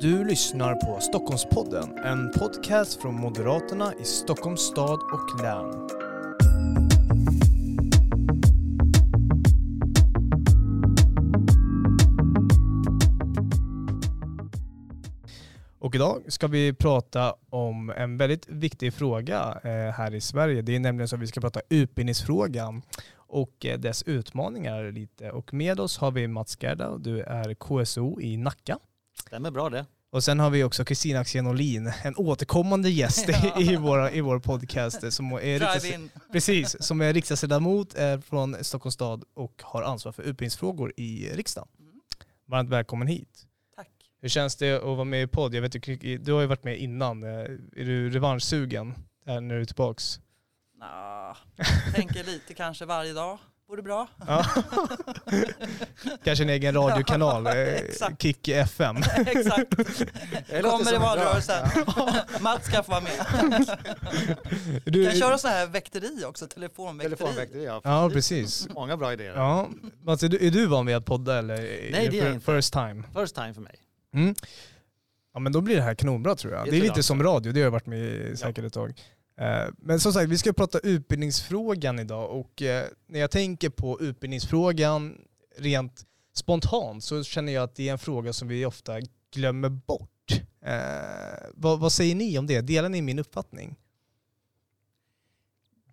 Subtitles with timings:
[0.00, 5.88] Du lyssnar på Stockholmspodden, en podcast från Moderaterna i Stockholms stad och län.
[15.78, 20.62] Och idag ska vi prata om en väldigt viktig fråga eh, här i Sverige.
[20.62, 22.82] Det är nämligen så att vi ska prata utbildningsfrågan
[23.16, 25.30] och eh, dess utmaningar lite.
[25.30, 28.78] Och med oss har vi Mats Gerda och du är KSO i Nacka.
[29.26, 29.86] Stämmer bra det.
[30.10, 33.60] Och sen har vi också Kristina Axén Olin, en återkommande gäst Ja.
[33.60, 35.12] i, våra, i vår podcast.
[35.12, 40.22] Som är, riksdags, precis, som är riksdagsledamot är från Stockholms stad och har ansvar för
[40.22, 41.68] utbildningsfrågor i riksdagen.
[41.78, 41.92] Mm.
[42.46, 43.46] Varmt välkommen hit.
[43.76, 43.88] Tack.
[44.20, 45.54] Hur känns det att vara med i podd?
[45.54, 47.22] Jag vet, du, du har ju varit med innan.
[47.22, 48.94] Eh, Är du revanschsugen
[49.24, 50.20] när du är tillbaks?
[50.80, 51.36] Nå,
[51.94, 53.38] tänker lite kanske varje dag.
[53.68, 54.08] Vore bra.
[54.26, 54.46] Ja.
[56.24, 58.16] Kanske en egen radiokanal, Ja, eh.
[58.18, 58.96] Kick FM.
[59.26, 59.76] Exakt.
[60.62, 61.68] Kommer i valrörelsen.
[62.40, 63.76] Mats ska få vara med.
[64.84, 67.16] Du, kan köra så här väkteri också, telefonväkteri.
[67.16, 67.80] Telefonväkteri, ja.
[67.84, 68.68] ja, precis.
[68.74, 69.34] Många bra idéer.
[69.36, 69.68] Ja.
[70.02, 71.56] Mats, är du, är du van vid att podda eller?
[71.56, 72.52] Nej, det är jag inte.
[72.54, 73.04] First time.
[73.14, 73.74] First time för mig.
[74.14, 74.34] Mm.
[75.34, 76.64] Ja men då blir det här kanonbra tror jag.
[76.64, 78.72] Det Det, är lite jag som radio, det har jag varit med i säkert ett
[78.72, 79.00] tag.
[79.38, 84.00] Eh, men som sagt, vi ska prata utbildningsfrågan idag och eh, när jag tänker på
[84.00, 85.18] utbildningsfrågan
[85.56, 89.00] rent spontant så känner jag att det är en fråga som vi ofta
[89.32, 90.32] glömmer bort.
[90.60, 92.60] Eh, vad, vad säger ni om det?
[92.60, 93.76] Delar ni min uppfattning?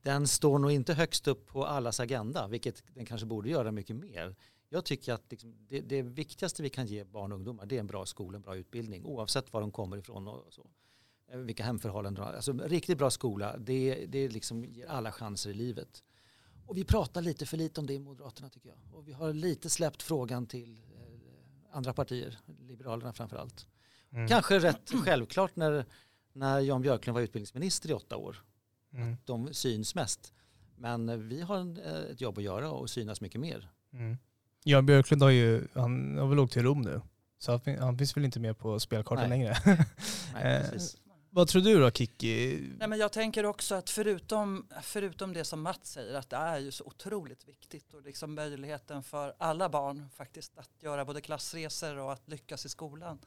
[0.02, 3.96] Den står nog inte högst upp på allas agenda, vilket den kanske borde göra mycket
[3.96, 4.36] mer.
[4.70, 7.80] Jag tycker att liksom det, det viktigaste vi kan ge barn och ungdomar det är
[7.80, 10.68] en bra skola, en bra utbildning oavsett var de kommer ifrån och så.
[11.32, 12.34] Eh, Vilka hemförhållanden de har.
[12.34, 16.04] Alltså, riktigt bra skola, det, det liksom ger alla chanser i livet.
[16.66, 18.78] Och vi pratar lite för lite om det i Moderaterna tycker jag.
[18.94, 22.38] Och vi har lite släppt frågan till eh, andra partier,
[22.68, 23.68] Liberalerna framför allt.
[24.12, 24.28] Mm.
[24.28, 25.86] Kanske rätt självklart när,
[26.34, 28.44] när Jan Björklund var utbildningsminister i åtta år.
[28.94, 29.18] Mm.
[29.26, 30.34] De syns mest.
[30.78, 31.78] Men eh, vi har en,
[32.12, 33.70] ett jobb att göra och synas mycket mer.
[33.94, 34.18] Mm.
[34.64, 37.02] Jan Björklund har ju, han har väl åkt till Rom nu.
[37.38, 39.56] Så han, fin- han finns väl inte med på spelkartan längre.
[40.34, 40.98] Nej, precis
[41.36, 42.70] vad tror du då Kiki?
[42.80, 46.60] Nej, men jag tänker också att förutom, förutom det som Mats säger att det är
[46.60, 51.98] ju så otroligt viktigt och liksom möjligheten för alla barn faktiskt att göra både klassresor
[51.98, 53.20] och att lyckas i skolan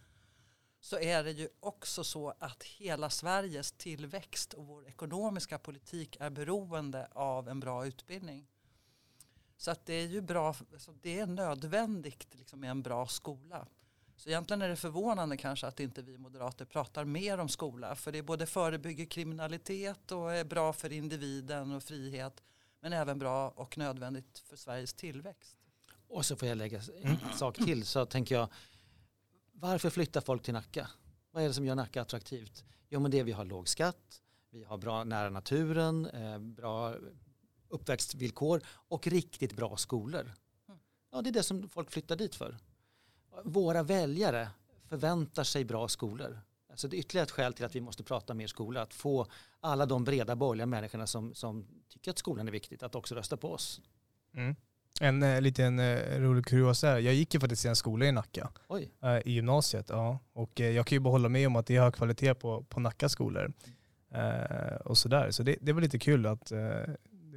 [0.80, 6.30] så är det ju också så att hela Sveriges tillväxt och vår ekonomiska politik är
[6.30, 8.46] beroende av en bra utbildning.
[9.56, 10.54] Så att det är ju bra,
[11.02, 13.66] det är nödvändigt liksom med en bra skola.
[14.18, 17.94] Så egentligen är det förvånande kanske att inte vi moderater pratar mer om skola.
[17.94, 22.42] För det både förebygger kriminalitet och är bra för individen och frihet.
[22.80, 25.56] Men även bra och nödvändigt för Sveriges tillväxt.
[26.08, 27.86] Och så får jag lägga en sak till.
[27.86, 28.48] Så tänker jag,
[29.52, 30.90] varför flyttar folk till Nacka?
[31.30, 32.64] Vad är det som gör Nacka attraktivt?
[32.88, 36.94] Jo men det är vi har låg skatt, vi har bra nära naturen, eh, bra
[37.68, 40.32] uppväxtvillkor och riktigt bra skolor.
[41.10, 42.58] Ja, det är det som folk flyttar dit för.
[43.44, 44.48] Våra väljare
[44.88, 46.40] förväntar sig bra skolor.
[46.70, 48.82] Alltså det är ytterligare ett skäl till att vi måste prata mer skola.
[48.82, 49.26] Att få
[49.60, 53.36] alla de breda borgerliga människorna som, som tycker att skolan är viktigt att också rösta
[53.36, 53.80] på oss.
[54.34, 54.56] Mm.
[55.00, 58.50] En eh, liten eh, rolig kuriosa jag gick ju faktiskt i en skola i Nacka,
[58.68, 59.86] Oj, eh, i gymnasiet.
[59.88, 60.18] Ja.
[60.32, 62.62] Och eh, jag kan ju bara hålla med om att det är hög kvalitet på,
[62.62, 63.52] på Nacka skolor.
[64.10, 65.30] Eh, och sådär.
[65.30, 66.58] Så det, det var lite kul att eh,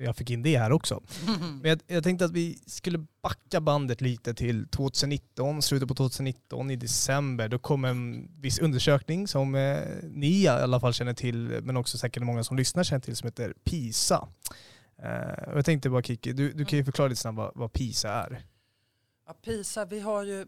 [0.03, 1.03] jag fick in det här också.
[1.61, 6.71] Men jag, jag tänkte att vi skulle backa bandet lite till 2019, slutet på 2019
[6.71, 7.47] i december.
[7.47, 11.97] Då kom en viss undersökning som eh, ni i alla fall känner till, men också
[11.97, 14.27] säkert många som lyssnar känner till, som heter PISA.
[14.97, 17.73] Eh, och jag tänkte bara Kiki, du, du kan ju förklara lite snabbt vad, vad
[17.73, 18.45] PISA är.
[19.27, 20.45] Ja, PISA, vi har ju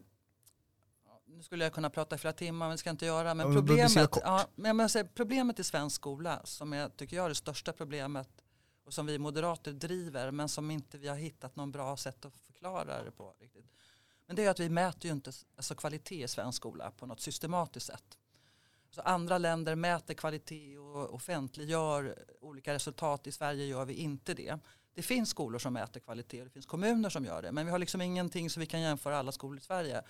[1.36, 3.34] nu skulle jag kunna prata i flera timmar, men det ska jag inte göra.
[3.34, 7.16] Men Ja, men problemet, ja, men jag säger, problemet i svensk skola, som jag tycker
[7.16, 8.30] jag är det största problemet
[8.85, 12.38] och som vi moderater driver, men som inte vi har hittat någon bra sätt att
[12.38, 13.35] förklara det på.
[13.39, 13.66] riktigt.
[14.25, 17.19] Men det är att vi mäter ju inte alltså, kvalitet i svensk skola på något
[17.19, 18.18] systematiskt sätt.
[18.91, 23.27] Så andra länder mäter kvalitet och offentliggör olika resultat.
[23.27, 24.59] I Sverige gör vi inte det.
[24.94, 27.51] Det finns skolor som mäter kvalitet och det finns kommuner som gör det.
[27.51, 30.01] Men vi har liksom ingenting så vi kan jämföra alla skolor i Sverige.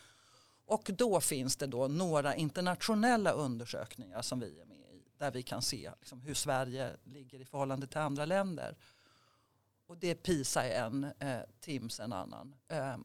[0.66, 4.83] Och då finns det då några internationella undersökningar som vi är med i.
[5.24, 8.76] Där vi kan se liksom hur Sverige ligger i förhållande till andra länder.
[9.88, 12.56] Och det är PISA är en, eh, TIMS en annan.
[12.68, 12.98] Eh,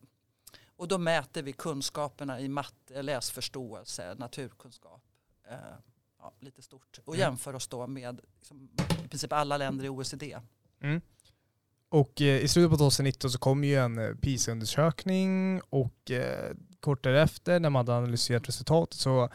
[0.77, 5.03] och då mäter vi kunskaperna i matte, läsförståelse, naturkunskap.
[5.51, 5.57] Eh,
[6.19, 6.99] ja, lite stort.
[7.05, 7.29] Och Mm.
[7.29, 8.69] jämför oss då med liksom,
[9.05, 10.39] i princip alla länder i OECD.
[10.81, 11.01] Mm.
[11.89, 17.05] Och eh, i slutet på 2019 så kom ju en eh, PISA-undersökning och eh, kort
[17.05, 19.31] därefter när man hade analyserat resultatet så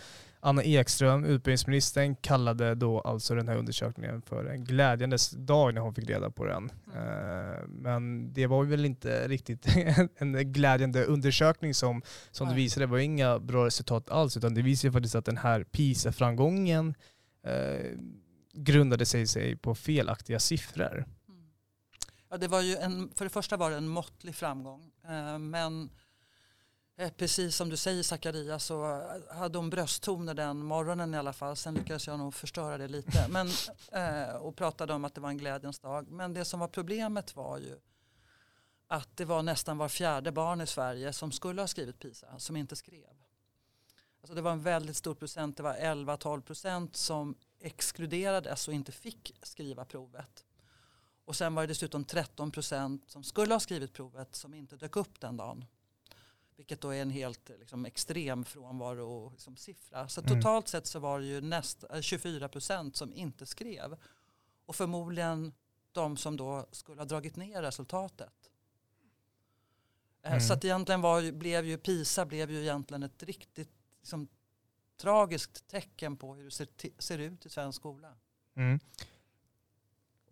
[0.45, 5.95] Anna Ekström, utbildningsministern, kallade då alltså den här undersökningen för en glädjandes dag när hon
[5.95, 6.71] fick reda på den.
[6.95, 7.69] Mm.
[7.69, 9.65] Men det var väl inte riktigt
[10.17, 12.01] en glädjande undersökning som,
[12.31, 12.85] som det visade.
[12.85, 16.95] Det var inga bra resultat alls utan det visade faktiskt att den här PISA-framgången
[17.45, 17.91] eh,
[18.53, 21.05] grundade sig, sig på felaktiga siffror.
[21.29, 21.41] Mm.
[22.29, 24.91] Ja, det var ju en, för det första var det en måttlig framgång.
[25.07, 26.02] Eh, men Eh,
[27.17, 31.55] precis som du säger Zakaria så hade hon brösttoner den morgonen i alla fall.
[31.55, 33.27] Sen lyckades jag nog förstöra det lite.
[33.29, 33.47] Men,
[33.91, 36.07] eh, och pratade om att det var en glädjens dag.
[36.07, 37.79] Men det som var problemet var ju
[38.87, 42.55] att det var nästan var fjärde barn i Sverige som skulle ha skrivit PISA som
[42.55, 43.09] inte skrev.
[44.21, 48.91] Alltså det var en väldigt stor procent, det var 11-12 procent som exkluderades och inte
[48.91, 50.45] fick skriva provet.
[51.25, 54.95] Och sen var det dessutom 13 procent som skulle ha skrivit provet som inte dök
[54.95, 55.65] upp den dagen.
[56.55, 60.07] Vilket då är en helt liksom, extrem frånvaro liksom, siffra.
[60.07, 60.35] Så mm.
[60.35, 63.97] totalt sett så var det ju näst, 24 procent som inte skrev.
[64.65, 65.53] Och förmodligen
[65.91, 68.51] de som då skulle ha dragit ner resultatet.
[70.21, 70.41] Eh, mm.
[70.41, 74.27] Så att egentligen var, blev ju PISA blev ju egentligen ett riktigt liksom,
[74.97, 76.67] tragiskt tecken på hur det ser,
[76.97, 78.13] ser ut i svensk skola.
[78.55, 78.79] Mm.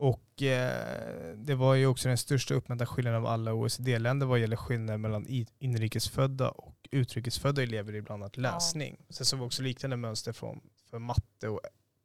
[0.01, 4.55] Och eh, det var ju också den största uppmätta skillnaden av alla OECD-länder vad gäller
[4.55, 8.95] skillnader mellan inrikesfödda och utrikesfödda elever i bland annat läsning.
[9.07, 9.13] Ja.
[9.13, 11.59] Sen så var också liknande mönster från, för matte och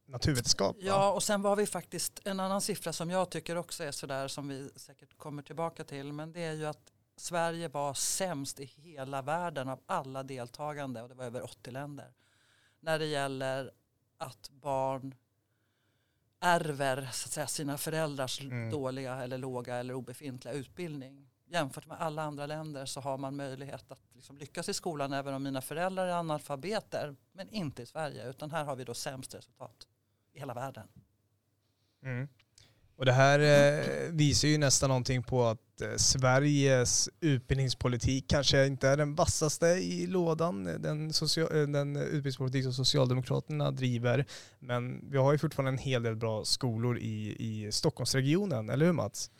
[0.06, 0.76] naturvetenskap.
[0.80, 4.28] Ja, och sen var vi faktiskt en annan siffra som jag tycker också är sådär
[4.28, 6.12] som vi säkert kommer tillbaka till.
[6.12, 11.08] Men det är ju att Sverige var sämst i hela världen av alla deltagande och
[11.08, 12.12] det var över 80 länder.
[12.80, 13.70] När det gäller
[14.18, 15.14] att barn
[16.40, 18.70] ärver så att säga, sina föräldrars mm.
[18.70, 21.30] dåliga eller låga eller obefintliga utbildning.
[21.48, 25.34] Jämfört med alla andra länder så har man möjlighet att liksom lyckas i skolan även
[25.34, 27.16] om mina föräldrar är analfabeter.
[27.32, 29.86] Men inte i Sverige utan här har vi då sämst resultat
[30.32, 30.88] i hela världen.
[32.02, 32.28] Mm.
[32.98, 38.88] Och det här eh, visar ju nästan någonting på att eh, Sveriges utbildningspolitik kanske inte
[38.88, 44.26] är den vassaste i lådan, eh, den, social, eh, den utbildningspolitik som Socialdemokraterna driver.
[44.58, 48.92] Men vi har ju fortfarande en hel del bra skolor i, i Stockholmsregionen, eller hur
[48.92, 49.30] Mats?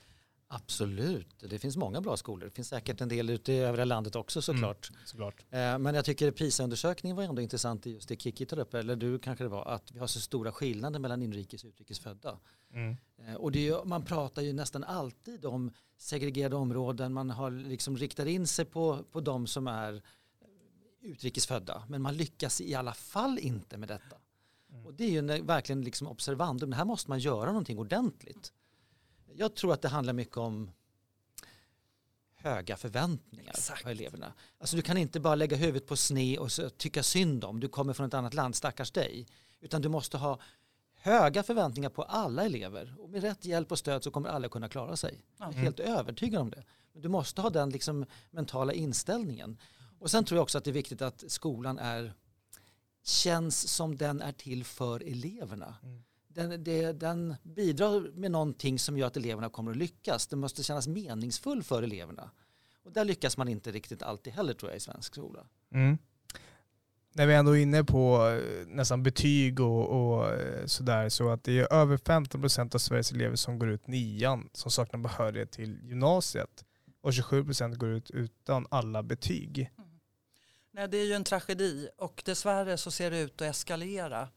[0.49, 2.45] Absolut, det finns många bra skolor.
[2.45, 4.91] Det finns säkert en del ute i övriga landet också såklart.
[4.91, 5.45] Mm, såklart.
[5.51, 8.97] Eh, men jag tycker PISA-undersökningen var ändå intressant i just det Kiki tar upp, eller
[8.97, 12.39] du kanske det var, att vi har så stora skillnader mellan inrikes och utrikesfödda.
[12.73, 12.97] Mm.
[13.19, 18.27] Eh, och är, man pratar ju nästan alltid om segregerade områden, man har liksom riktat
[18.27, 20.03] in sig på, på de som är
[21.01, 24.17] utrikesfödda, men man lyckas i alla fall inte med detta.
[24.73, 24.87] Mm.
[24.87, 28.53] Och det är ju verkligen liksom observandum, här måste man göra någonting ordentligt
[29.39, 30.71] jag tror att det handlar mycket om
[32.35, 33.83] höga förväntningar Exakt.
[33.83, 34.33] på eleverna.
[34.59, 37.93] Alltså du kan inte bara lägga huvudet på sne och tycka synd om, du kommer
[37.93, 39.27] från ett annat land, stackars dig.
[39.61, 40.39] Utan du måste ha
[40.95, 42.95] höga förväntningar på alla elever.
[42.99, 45.25] Och med rätt hjälp och stöd så kommer alla kunna klara sig.
[45.39, 45.65] Jag är mm.
[45.65, 46.65] helt övertygad om det.
[46.93, 49.59] Men du måste ha den liksom mentala inställningen.
[49.99, 52.15] Och sen tror jag också att det är viktigt att skolan är,
[53.03, 55.75] känns som den är till för eleverna.
[55.83, 56.03] Mm
[56.37, 60.27] den, det, den bidrar med någonting som gör att eleverna kommer att lyckas.
[60.27, 62.31] Det måste kännas meningsfull för eleverna.
[62.83, 65.47] Och där lyckas man inte riktigt alltid heller tror jag i svensk skola.
[65.75, 65.99] Mm.
[67.13, 71.45] När vi ändå är inne på eh, nästan betyg och, och eh, sådär så att
[71.45, 75.51] det är över 15 procent av Sveriges elever som går ut nian som saknar behörighet
[75.51, 76.65] till gymnasiet
[77.01, 79.71] och 27 procent går ut utan alla betyg.
[79.79, 79.91] Mm.
[80.71, 84.29] Nej, det är ju en tragedi och dessvärre så ser det ut att eskalera.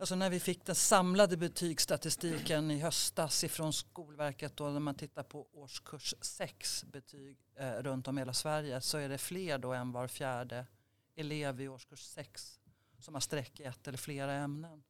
[0.00, 5.22] Alltså när vi fick den samlade betygsstatistiken i höstas ifrån Skolverket då när man tittar
[5.22, 9.72] på årskurs 6 betyg eh, runt om i hela Sverige så är det fler då
[9.72, 10.66] än var fjärde
[11.16, 12.60] elev i årskurs 6
[12.98, 14.82] som har streck i ett eller flera ämnen.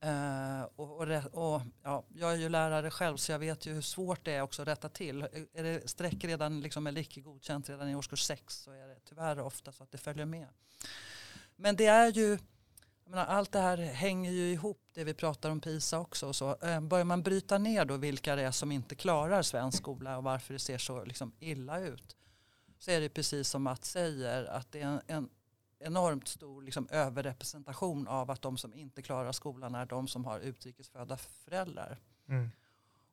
[0.00, 3.82] Eh, och, och, och, ja, jag är ju lärare själv så jag vet ju hur
[3.82, 5.22] svårt det är också att rätta till.
[5.22, 8.88] Eh, är det streck redan liksom, eller icke godkänt redan i årskurs 6 så är
[8.88, 10.48] det tyvärr ofta så att det följer med.
[11.56, 12.38] Men det är ju
[13.10, 16.28] menar, allt det här hänger ju ihop, det vi pratar om PISA också.
[16.28, 16.56] Och så.
[16.56, 20.24] Eh, börjar man bryta ner då vilka det är som inte klarar svensk skola och
[20.24, 22.16] varför det ser så liksom illa ut.
[22.78, 25.28] Så är det precis som Mats säger att det är en, en
[25.78, 30.40] enormt stor liksom, överrepresentation av att de som inte klarar skolan är de som har
[30.40, 31.98] utrikesfödda föräldrar.
[32.28, 32.50] Mm.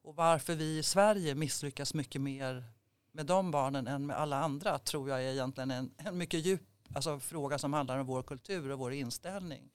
[0.02, 2.64] Och varför vi i Sverige misslyckas mycket mer
[3.12, 6.62] med de barnen än med alla andra tror jag är egentligen en, en mycket djup
[6.96, 9.70] alltså, fråga som handlar om vår kultur och vår inställning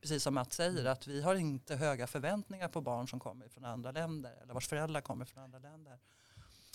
[0.00, 3.64] precis som Mats säger, att vi har inte höga förväntningar på barn som kommer från
[3.64, 5.98] andra länder eller vars föräldrar kommer från andra länder.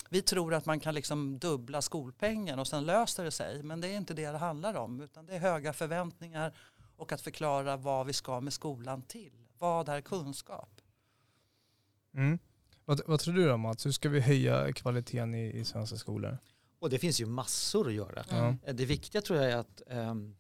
[0.10, 3.88] Vi tror att man kan liksom dubbla skolpengen och sen löser det sig, men det
[3.88, 6.54] är inte det det handlar om, utan det är höga förväntningar
[6.98, 9.48] och att förklara vad vi ska med skolan till.
[9.58, 10.82] Vad är kunskap?
[12.14, 12.40] Mm.
[12.86, 13.86] Vad, vad tror du då Mats?
[13.86, 16.38] Hur ska vi höja kvaliteten i, i svenska skolor?
[16.80, 18.24] Och det finns ju massor att göra.
[18.24, 18.58] Mm.
[18.74, 20.36] Det viktiga tror jag är att um,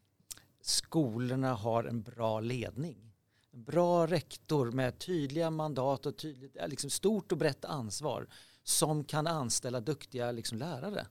[0.65, 3.13] skolorna har en bra ledning.
[3.51, 8.27] En bra rektor med tydliga mandat och tydligt, eh, liksom stort och brett ansvar
[8.63, 11.07] som kan anställa duktiga liksom, lärare.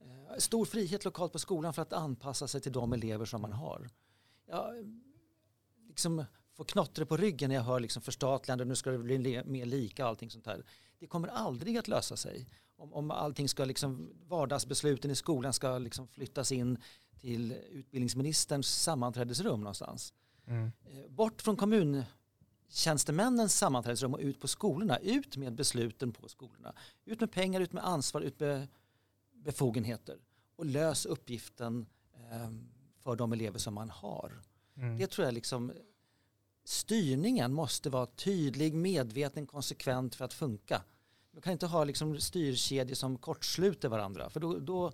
[0.00, 3.52] Eh, stor frihet lokalt på skolan för att anpassa sig till de elever som man
[3.52, 3.90] har.
[4.46, 4.74] Jag
[5.88, 6.24] liksom
[6.54, 10.04] får knottre på ryggen när jag hör liksom förstatligande, nu ska det bli mer lika
[10.04, 10.64] och allting sånt här.
[10.98, 12.48] Det kommer aldrig att lösa sig.
[12.76, 16.78] Om, om allting ska liksom, vardagsbesluten i skolan ska liksom flyttas in
[17.22, 20.14] till utbildningsministerns sammanträdesrum någonstans.
[20.46, 20.72] Mm.
[20.84, 24.98] Eh, Bort från kommuntjänstemännens sammanträdesrum och ut på skolorna.
[24.98, 26.74] Ut med besluten på skolorna.
[27.04, 28.68] Ut med pengar, ut med ansvar, ut med
[29.32, 30.18] befogenheter.
[30.56, 32.50] Och lös uppgiften eh,
[32.98, 34.42] för de elever som man har.
[34.76, 34.98] Mm.
[34.98, 35.72] Det tror jag liksom
[36.64, 40.82] styrningen måste vara tydlig, medveten, konsekvent för att funka.
[41.32, 44.92] Man kan inte ha liksom styrkedjor som kortsluter varandra för då, då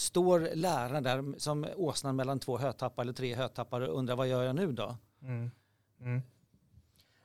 [0.00, 4.42] står lärarna där som åsnan mellan två hötappar eller tre hötappar och undrar vad gör
[4.42, 4.96] jag nu då?
[5.22, 5.50] Mm.
[6.00, 6.22] Mm.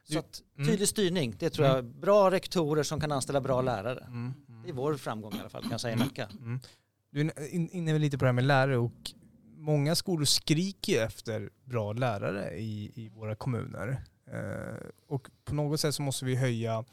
[0.03, 0.67] Så att, mm.
[0.67, 1.85] tydlig styrning, det tror jag.
[1.85, 4.03] Bra rektorer som kan anställa bra lärare.
[4.07, 4.33] Mm.
[4.63, 6.29] Det är vår framgång i alla fall kan jag säga i Nacka.
[6.31, 6.59] Mm.
[7.09, 9.11] Du är in- inne lite på det här med lärare och
[9.57, 14.03] många skolor skriker ju efter bra lärare i, i våra kommuner.
[14.31, 16.85] Eh, och på något sätt så måste vi höja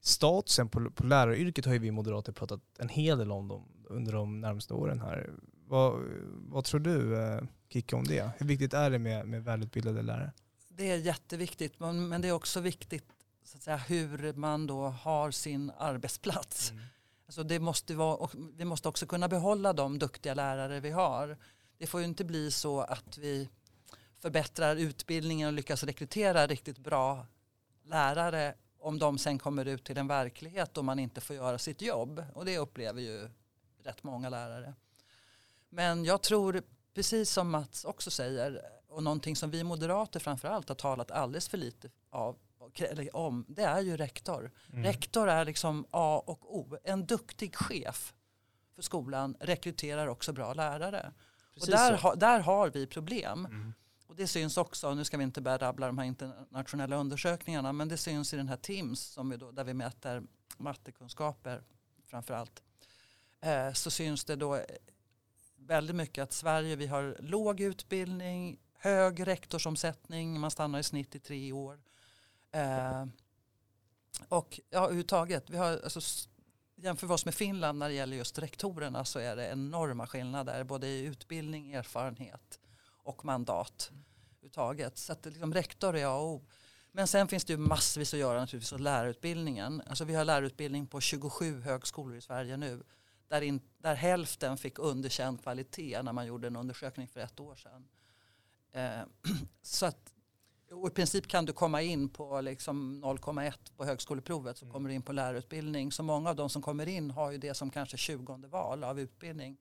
[0.00, 4.12] statusen på, på läraryrket har ju vi moderater pratat en hel del om dem under
[4.12, 5.30] de närmaste åren här.
[5.66, 6.00] Vad,
[6.48, 8.30] vad tror du eh, Kicke om det?
[8.38, 10.32] Hur viktigt är det med, med välutbildade lärare?
[10.68, 13.04] Det är jätteviktigt men, men det är också viktigt
[13.44, 16.72] så att säga, hur man då har sin arbetsplats.
[17.26, 21.36] Alltså det måste vara, och vi måste också kunna behålla de duktiga lärare vi har.
[21.78, 23.48] Det får ju inte bli så att vi
[24.18, 27.26] förbättrar utbildningen och lyckas rekrytera riktigt bra
[27.84, 31.82] lärare om de sen kommer ut till en verklighet och man inte får göra sitt
[31.82, 32.24] jobb.
[32.34, 33.28] Och det upplever ju
[33.82, 34.74] rätt många lärare.
[35.68, 36.62] Men jag tror,
[36.94, 41.58] precis som Mats också säger, och någonting som vi moderater framförallt har talat alldeles för
[41.58, 42.38] lite av,
[43.12, 44.50] om, det är ju rektor.
[44.72, 44.84] Mm.
[44.84, 46.76] Rektor är liksom A och O.
[46.84, 48.14] En duktig chef
[48.74, 51.12] för skolan rekryterar också bra lärare.
[51.54, 53.46] Precis och där, ha, där har vi problem.
[53.46, 53.72] Mm.
[54.10, 57.88] Och det syns också, nu ska vi inte börja rabbla de här internationella undersökningarna, men
[57.88, 60.22] det syns i den här TIMS som vi då, där vi mäter
[60.56, 61.62] mattekunskaper
[62.06, 62.62] framför allt.
[63.40, 64.62] Eh, så syns det då eh,
[65.56, 71.18] väldigt mycket att Sverige, vi har låg utbildning, hög rektorsomsättning, man stannar i snitt i
[71.18, 71.80] tre år.
[72.52, 73.04] Eh,
[74.28, 76.00] och ja, överhuvudtaget, vi har, alltså,
[76.76, 80.64] jämför vi oss med Finland när det gäller just rektorerna så är det enorma skillnader
[80.64, 82.60] både i utbildning, erfarenhet
[83.10, 83.90] och mandat
[84.50, 84.98] överhuvudtaget.
[84.98, 86.46] Så att liksom, rektor är A och O.
[86.92, 89.82] Men sen finns det ju massvis att göra naturligtvis åt lärarutbildningen.
[89.86, 92.82] Alltså vi har lärarutbildning på 27 högskolor i Sverige nu.
[93.28, 97.54] Där, in, där hälften fick underkänd kvalitet när man gjorde en undersökning för ett år
[97.54, 97.88] sedan.
[98.72, 99.06] Eh,
[99.62, 100.12] så att,
[100.70, 104.94] och I princip kan du komma in på liksom 0,1 på högskoleprovet så kommer du
[104.94, 105.92] in på lärarutbildning.
[105.92, 109.00] Så många av de som kommer in har ju det som kanske 20 val av
[109.00, 109.56] utbildning.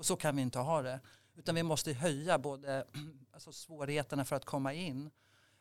[0.00, 1.00] Och så kan vi inte ha det.
[1.36, 2.84] Utan vi måste höja både
[3.32, 5.10] alltså svårigheterna för att komma in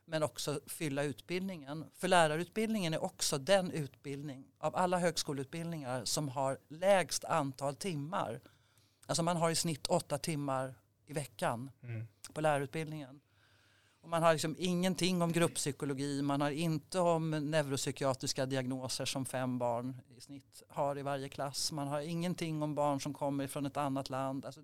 [0.05, 1.85] men också fylla utbildningen.
[1.93, 8.41] För lärarutbildningen är också den utbildning av alla högskoleutbildningar som har lägst antal timmar.
[9.05, 12.07] Alltså man har i snitt åtta timmar i veckan Mm.
[12.33, 13.21] på lärarutbildningen.
[14.01, 19.59] Och man har liksom ingenting om grupppsykologi, man har inte om neuropsykiatriska diagnoser som fem
[19.59, 21.71] barn i snitt har i varje klass.
[21.71, 24.45] Man har ingenting om barn som kommer från ett annat land.
[24.45, 24.61] Alltså,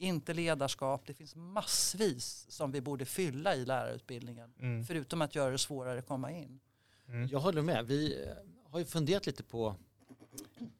[0.00, 4.54] inte ledarskap, det finns massvis som vi borde fylla i lärarutbildningen.
[4.58, 4.84] Mm.
[4.84, 6.60] Förutom att göra det svårare att komma in.
[7.08, 7.28] Mm.
[7.28, 7.86] Jag håller med.
[7.86, 8.32] Vi eh,
[8.70, 9.76] har ju funderat lite på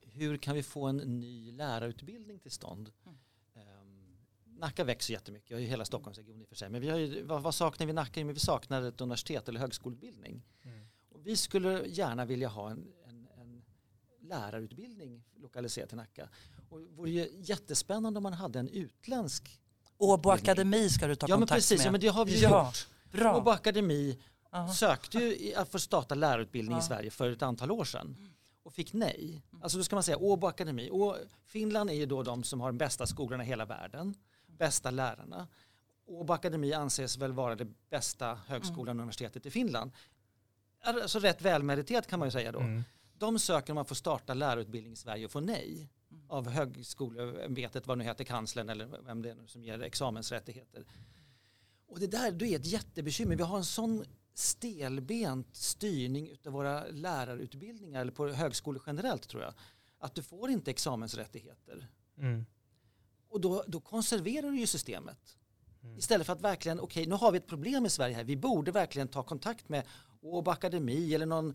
[0.00, 2.90] hur kan vi få en ny lärarutbildning till stånd?
[3.06, 3.18] Mm.
[3.54, 6.70] Ehm, Nacka växer jättemycket, och hela Stockholmsregionen i och för sig.
[6.70, 8.24] Men vi har ju, vad, vad saknar vi i Nacka?
[8.24, 10.42] Men vi saknar ett universitet eller högskoleutbildning.
[10.62, 10.86] Mm.
[11.08, 13.62] Och vi skulle gärna vilja ha en, en, en
[14.20, 16.28] lärarutbildning lokaliserad till Nacka.
[16.70, 19.60] Och det vore ju jättespännande om man hade en utländsk
[19.98, 20.30] Åbo.
[20.30, 21.86] Akademi ska du ta Ja men kontakt precis, med.
[21.86, 22.88] ja, men det har vi Ja, gjort.
[23.12, 23.36] Bra.
[23.36, 24.18] Åbo Akademi
[24.52, 24.72] Aha.
[24.74, 26.82] sökte ju i- att få starta lärarutbildning i Ja.
[26.86, 28.16] Sverige för ett antal år sedan
[28.62, 29.42] och fick nej.
[29.62, 30.88] Alltså då ska man säga Åbo Akademi.
[30.92, 34.14] Och Finland är ju då de som har de bästa skolorna i hela världen,
[34.46, 35.48] bästa lärarna.
[36.06, 39.90] Åbo Akademi anses väl vara det bästa högskolan och universitetet i Finland.
[40.84, 42.60] Alltså rätt välmeriterat kan man ju säga då.
[42.60, 42.82] Mm.
[43.18, 45.88] De söker om att få starta lärarutbildning i Sverige och får nej
[46.30, 50.86] av högskoleämbetet, vad nu heter, kanslern eller vem det är nu som ger examensrättigheter.
[51.86, 53.36] Och det där det är ett jättebekymmer.
[53.36, 59.54] Vi har en sån stelbent styrning av våra lärarutbildningar eller på högskolor generellt tror jag.
[59.98, 61.88] Att du får inte examensrättigheter.
[62.18, 62.46] Mm.
[63.28, 65.36] Och då, då konserverar du ju systemet.
[65.82, 65.98] Mm.
[65.98, 68.24] Istället för att verkligen, okej nu har vi ett problem i Sverige här.
[68.24, 69.84] Vi borde verkligen ta kontakt med
[70.20, 71.54] Åbo Akademi eller någon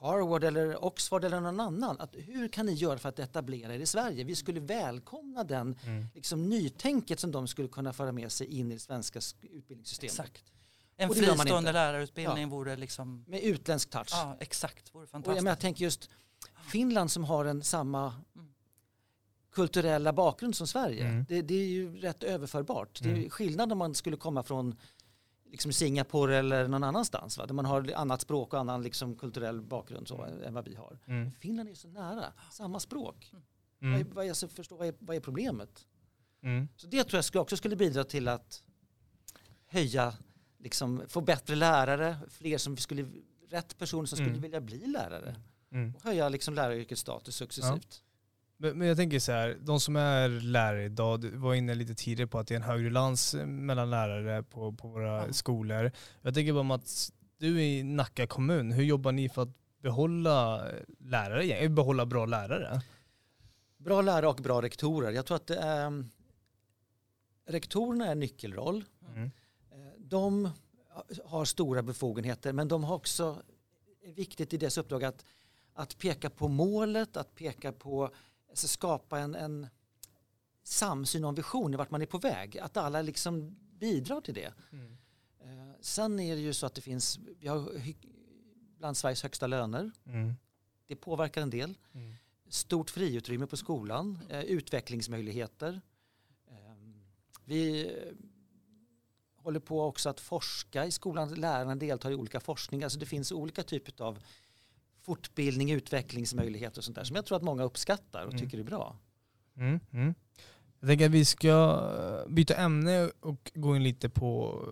[0.00, 2.00] Harvard eller Oxford eller någon annan.
[2.00, 4.24] Att hur kan ni göra för att etablera er i Sverige?
[4.24, 6.06] Vi skulle välkomna den Mm.
[6.14, 10.12] liksom, nytänket som de skulle kunna föra med sig in i det svenska sk- utbildningssystemet.
[10.12, 10.44] Exakt.
[10.96, 14.08] En fristående lärarutbildning vore liksom, Med utländsk touch.
[14.12, 15.42] ja exakt, vore Och jag, fantastiskt.
[15.44, 16.10] menar, jag tänker just
[16.72, 18.48] Finland som har en samma Mm.
[19.52, 21.04] kulturella bakgrund som Sverige.
[21.08, 21.24] Mm.
[21.28, 23.00] Det, det är ju rätt överförbart.
[23.02, 23.30] Det är Mm.
[23.30, 24.76] skillnad om man skulle komma från
[25.50, 27.46] liksom Singapore eller någon annanstans va?
[27.46, 30.98] där man har annat språk och annan liksom kulturell bakgrund så, än vad vi har.
[31.06, 31.32] Mm.
[31.32, 33.32] Finland är så nära, samma språk.
[33.80, 34.08] Vad, är, Mm.
[34.14, 35.86] vad, är, så förstå, vad, är, vad är problemet?
[36.42, 36.68] Mm.
[36.76, 38.62] Så det tror jag skulle- också skulle bidra till att
[39.66, 40.14] höja,
[40.58, 43.08] liksom, få bättre lärare, fler som skulle,
[43.50, 44.40] rätt personer som skulle Mm.
[44.42, 45.36] vilja bli lärare.
[45.72, 45.94] Mm.
[45.94, 48.02] Och höja liksom läraryrkets status successivt.
[48.60, 51.94] Men, men jag tänker så här, de som är lärare idag, du var inne lite
[51.94, 55.32] tidigare på att det är en högre lans mellan lärare på, på våra Ja.
[55.32, 55.92] skolor.
[56.22, 59.48] Jag tänker bara att du är i Nacka kommun, hur jobbar ni för att
[59.82, 60.64] behålla
[60.98, 61.74] lärare, igen?
[61.74, 62.80] behålla bra lärare?
[63.76, 65.10] Bra lärare och bra rektorer.
[65.10, 66.04] Jag tror att är,
[67.46, 68.84] rektorerna är en nyckelroll.
[69.08, 69.24] Mm.
[69.70, 70.50] Eh, De
[71.24, 73.42] har stora befogenheter men de har också
[74.02, 75.24] är viktigt i deras uppdrag att,
[75.74, 78.10] att peka på målet, att peka på,
[78.58, 79.66] alltså skapa en, en
[80.62, 82.58] samsyn och en vision i vart man är på väg.
[82.58, 84.52] Att alla liksom bidrar till det.
[84.72, 84.96] Mm.
[85.40, 87.72] Eh, Sen är det ju så att det finns, vi har
[88.78, 89.90] bland Sveriges högsta löner.
[90.06, 90.34] Mm.
[90.86, 91.78] Det påverkar en del.
[91.94, 92.14] Mm.
[92.48, 95.80] Stort friutrymme på skolan, eh, utvecklingsmöjligheter.
[96.50, 96.54] Eh,
[97.44, 98.12] Vi eh,
[99.36, 101.34] håller på också att forska i skolan.
[101.34, 102.82] Lärarna deltar i olika forskning.
[102.84, 104.18] Alltså det finns olika typer av
[105.08, 108.44] fortbildning, utvecklingsmöjligheter och sånt där som jag tror att många uppskattar och Mm.
[108.44, 108.96] tycker är bra.
[109.56, 109.80] Mm.
[109.92, 110.14] Mm.
[110.80, 111.82] Jag tänker att vi ska
[112.28, 114.62] byta ämne och gå in lite på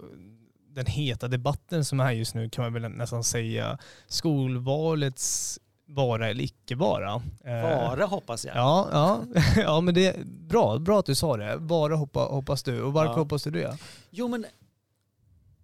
[0.68, 3.78] den heta debatten som är just nu kan man väl nästan säga.
[4.06, 7.14] Skolvalets vara eller icke vara.
[7.44, 8.56] Eh, Vara hoppas jag.
[8.56, 9.22] Ja, ja.
[9.56, 11.56] ja men det är bra, bra att du sa det.
[11.56, 12.82] Vara hoppa, hoppas du.
[12.82, 13.18] Och varför Ja.
[13.18, 13.78] hoppas du det?
[14.10, 14.46] Jo men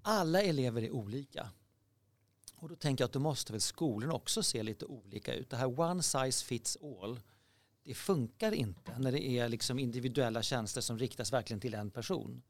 [0.02, 1.46] alla elever är olika.
[2.62, 5.50] Och då tänker jag att då måste väl skolorna också se lite olika ut.
[5.50, 7.20] Det här one size fits all,
[7.84, 12.42] det funkar inte när det är liksom individuella tjänster som riktas verkligen till en person.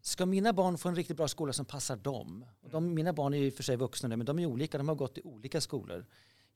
[0.00, 2.44] Ska mina barn få en riktigt bra skola som passar dem?
[2.60, 4.88] Och de, mina barn är ju för sig vuxna nu men de är olika, de
[4.88, 6.06] har gått i olika skolor.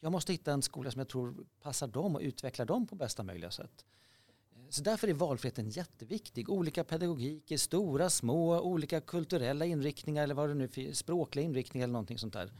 [0.00, 3.22] Jag måste hitta en skola som jag tror passar dem och utvecklar dem på bästa
[3.22, 3.84] möjliga sätt.
[4.74, 6.50] Så därför är valfriheten jätteviktig.
[6.50, 11.92] Olika pedagogiker, stora, små, olika kulturella inriktningar eller vad det nu är, språkliga inriktningar eller
[11.92, 12.52] någonting sånt där.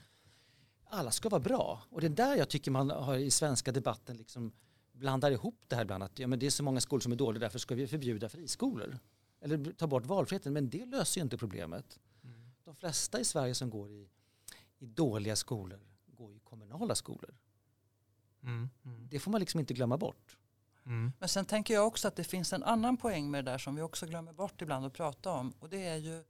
[0.85, 1.83] Alla ska vara bra.
[1.91, 4.53] Och det är där jag tycker man har i svenska debatten liksom
[4.93, 6.03] blandar ihop det här ibland.
[6.03, 8.29] Att ja, men det är så många skolor som är dåliga, därför ska vi förbjuda
[8.29, 8.99] friskolor.
[9.41, 10.53] Eller ta bort valfriheten.
[10.53, 11.99] Men det löser ju inte problemet.
[12.65, 14.09] De flesta i Sverige som går i,
[14.79, 17.35] i dåliga skolor går i kommunala skolor.
[18.43, 18.71] Mm.
[18.85, 19.09] Mm.
[19.11, 20.37] Det får man liksom inte glömma bort.
[20.87, 21.13] Mm.
[21.19, 23.75] Men sen tänker jag också att det finns en annan poäng med det där som
[23.75, 25.55] vi också glömmer bort ibland att prata om.
[25.59, 26.25] Och det är ju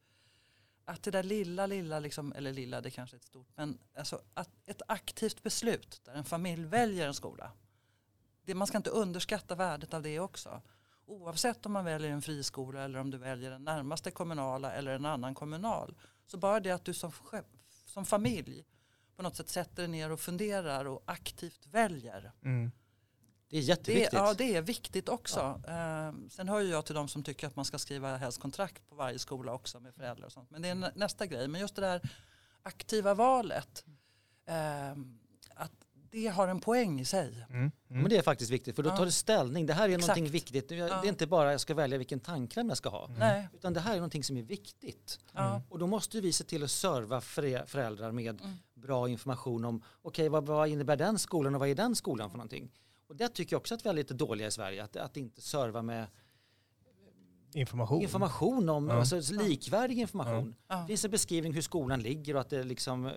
[0.85, 4.21] att det där lilla, lilla, liksom, eller lilla det kanske är ett stort, men alltså
[4.35, 7.53] att ett aktivt beslut där en familj väljer en skola.
[8.45, 10.63] Det, man ska inte underskatta värdet av det också.
[11.07, 15.07] Oavsett om man väljer en friskola eller om du väljer den närmaste kommunala eller en
[15.07, 15.95] annan kommunal.
[16.27, 17.13] Så bara det att du som,
[17.87, 18.65] som familj
[19.17, 22.33] på något sätt sätter dig ner och funderar och aktivt väljer.
[22.43, 22.71] Mm.
[23.55, 24.13] Det är Det, jätteviktigt.
[24.13, 25.61] ja, det är viktigt också.
[25.69, 28.89] Ehm, sen hör ju jag till de som tycker att man ska skriva helst kontrakt
[28.89, 30.51] på varje skola också med föräldrar och sånt.
[30.51, 31.49] Men det är nä- nästa grej.
[31.49, 32.01] Men just det där
[32.63, 33.85] aktiva valet.
[34.47, 35.19] ehm,
[35.55, 35.73] att
[36.11, 37.47] det har en poäng i sig.
[37.51, 37.71] Mm.
[37.89, 38.09] Men Mm.
[38.11, 38.97] det är faktiskt viktigt för då Ja.
[38.97, 39.67] tar du ställning.
[39.67, 40.35] Det här är någonting Exakt.
[40.35, 40.69] viktigt.
[40.69, 41.05] Det är Ja.
[41.05, 43.09] inte bara jag ska välja vilken tandkräm jag ska ha.
[43.19, 43.49] Nej.
[43.55, 45.19] Utan det här är någonting som är viktigt.
[45.33, 45.63] Ja.
[45.69, 48.57] Och då måste vi se till att serva förä- föräldrar med Mm.
[48.75, 52.37] bra information om okej vad, vad innebär den skolan och vad är den skolan för
[52.39, 52.71] någonting.
[53.09, 54.85] Och det tycker jag också att vi är lite dåliga i Sverige.
[54.85, 56.07] Att, att inte serva med
[57.57, 58.03] Information.
[58.03, 58.95] information om, Ja.
[58.95, 60.55] alltså likvärdig information.
[60.69, 60.77] Ja.
[60.77, 63.13] Det finns en beskrivning hur skolan ligger och att det är liksom eh,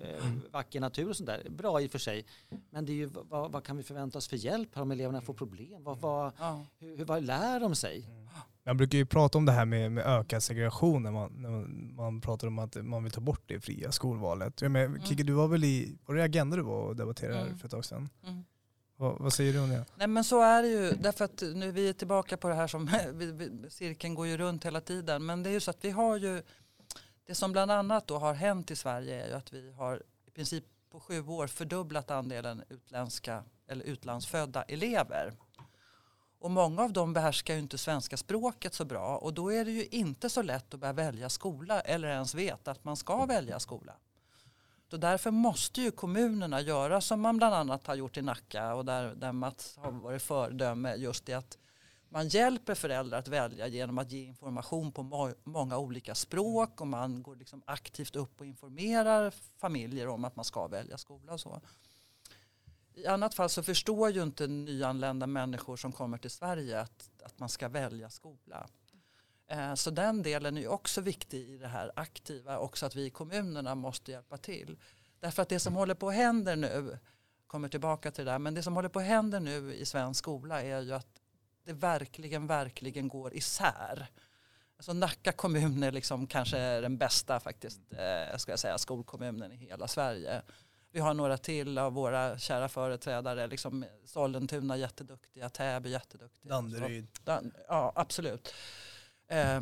[0.51, 1.49] vacker natur och sånt där.
[1.49, 2.25] Bra i och för sig.
[2.69, 5.21] Men det är ju vad, vad kan vi förvänta oss för hjälp här om eleverna
[5.21, 5.83] får problem?
[5.83, 6.65] Vad, vad, Ja.
[6.79, 8.09] hur, vad lär de sig?
[8.65, 11.49] Man brukar ju prata om det här med, med ökad segregation när man, när
[11.95, 14.61] man- pratar om att man vill ta bort det fria skolvalet.
[14.61, 17.57] Jag men, Kikki, du var väl i, var det Agenda du var och debatterade Mm.
[17.57, 18.09] för ett tag sedan?
[18.97, 19.85] Vad, vad säger du om det?
[19.95, 20.91] Nej men så är det ju.
[20.91, 24.65] Därför att nu är tillbaka på det här som vi- vi- cirkeln går ju runt
[24.65, 25.25] hela tiden.
[25.25, 26.43] Men det är ju så att vi har ju
[27.25, 30.31] Det som bland annat då har hänt i Sverige är ju att vi har i
[30.31, 35.33] princip på sju år fördubblat andelen utländska eller utlandsfödda elever.
[36.39, 39.71] Och många av dem behärskar ju inte svenska språket så bra och då är det
[39.71, 43.59] ju inte så lätt att börja välja skola eller ens veta att man ska välja
[43.59, 43.93] skola.
[44.89, 48.85] Så därför måste ju kommunerna göra som man bland annat har gjort i Nacka och
[48.85, 51.57] där, där Mats har varit föredöme just i att
[52.09, 56.87] man hjälper föräldrar att välja genom att ge information på må många olika språk och
[56.87, 61.39] man går liksom aktivt upp och informerar familjer om att man ska välja skola och
[61.39, 61.61] så.
[62.93, 67.39] I annat fall så förstår ju inte nyanlända människor som kommer till Sverige att, att
[67.39, 68.67] man ska välja skola.
[69.47, 73.09] Eh, så den delen är också viktig i det här aktiva, också att vi i
[73.09, 74.77] kommunerna måste hjälpa till.
[75.19, 76.99] Därför att det som håller på att hända nu,
[77.47, 80.19] kommer tillbaka till det där, men det som håller på att hända nu i svensk
[80.19, 81.07] skola är ju att
[81.65, 84.07] det verkligen, verkligen går isär.
[84.77, 89.55] Alltså Nacka kommun är liksom kanske den bästa faktiskt, eh, ska jag säga, skolkommunen i
[89.55, 90.41] hela Sverige.
[90.91, 96.49] Vi har några till av våra kära företrädare, liksom Sollentuna jätteduktiga, Täby jätteduktiga.
[96.53, 97.07] Danderyd.
[97.67, 98.53] Ja, absolut.
[99.27, 99.61] Eh,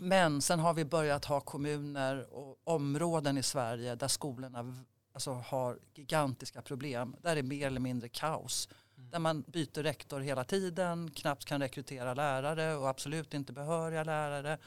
[0.00, 5.78] men sen har vi börjat ha kommuner och områden i Sverige där skolorna alltså, har
[5.94, 7.16] gigantiska problem.
[7.22, 8.68] Där är mer eller mindre kaos.
[8.96, 9.10] Mm.
[9.10, 14.58] Där man byter rektor hela tiden, knappt kan rekrytera lärare och absolut inte behöriga lärare.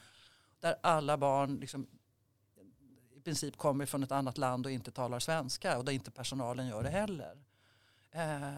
[0.60, 1.88] Där alla barn liksom,
[3.16, 6.68] i princip kommer från ett annat land och inte talar svenska och där inte personalen
[6.68, 7.38] gör det heller.
[8.12, 8.54] Eh,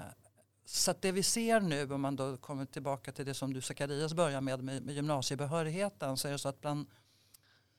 [0.72, 4.14] så det vi ser nu, om man då kommer tillbaka till det som du Zacharias
[4.14, 6.88] börjar med, med, med gymnasiebehörigheten, så är det så att bland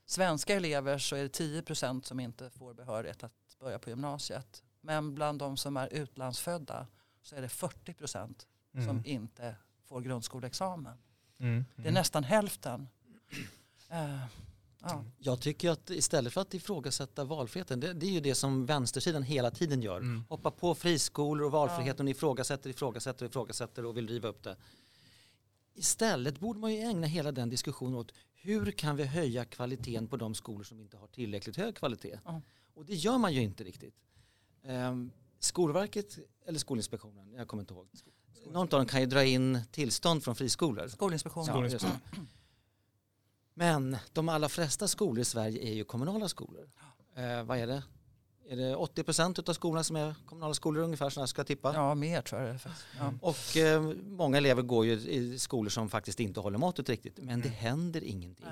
[0.07, 4.63] svenska elever så är det 10 procent som inte får behörighet att börja på gymnasiet.
[4.81, 6.87] Men bland de som är utlandsfödda
[7.23, 8.87] så är det 40 procent mm.
[8.87, 10.99] som inte får grundskoleexamen.
[11.39, 11.53] Mm.
[11.53, 11.65] Mm.
[11.77, 12.89] Det är nästan hälften.
[13.93, 14.25] Uh,
[14.83, 15.05] Ja.
[15.19, 19.23] Jag tycker att istället för att ifrågasätta valfriheten, det, det är ju det som vänstersidan
[19.23, 19.97] hela tiden gör.
[19.97, 20.25] Mm.
[20.29, 24.57] Hoppa på friskolor och valfriheten och ifrågasätter, ifrågasätter, ifrågasätter och vill riva upp det.
[25.75, 30.17] Istället borde man ju ägna hela den diskussionen åt hur kan vi höja kvaliteten på
[30.17, 32.19] de skolor som inte har tillräckligt hög kvalitet.
[32.25, 32.43] Ja.
[32.75, 33.95] Och det gör man ju inte riktigt.
[34.63, 37.89] Um, Skolverket eller Skolinspektionen, jag kommer inte ihåg.
[38.47, 40.89] Någon av dem kan ju dra in tillstånd från friskolor.
[40.89, 41.71] Skolinspektionen.
[41.71, 41.79] Ja,
[43.61, 46.71] men de allra flesta skolor i Sverige är ju kommunala skolor.
[47.17, 47.83] Eh, vad är det?
[48.49, 51.75] Är det 80 procent av skolorna som är kommunala skolor ungefär som jag ska tippa?
[51.75, 52.57] Ja, mer tror jag.
[52.99, 53.13] Ja.
[53.21, 57.19] Och eh, många elever går ju i skolor som faktiskt inte håller måttet riktigt.
[57.19, 57.41] Men mm.
[57.41, 58.47] det händer ingenting.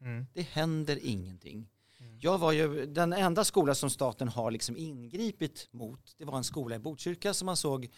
[0.00, 0.26] Mm.
[0.32, 1.68] Det händer ingenting.
[2.00, 2.18] Mm.
[2.20, 6.14] Jag var ju den enda skola som staten har liksom ingripit mot.
[6.18, 7.88] Det var en skola i Botkyrka som man såg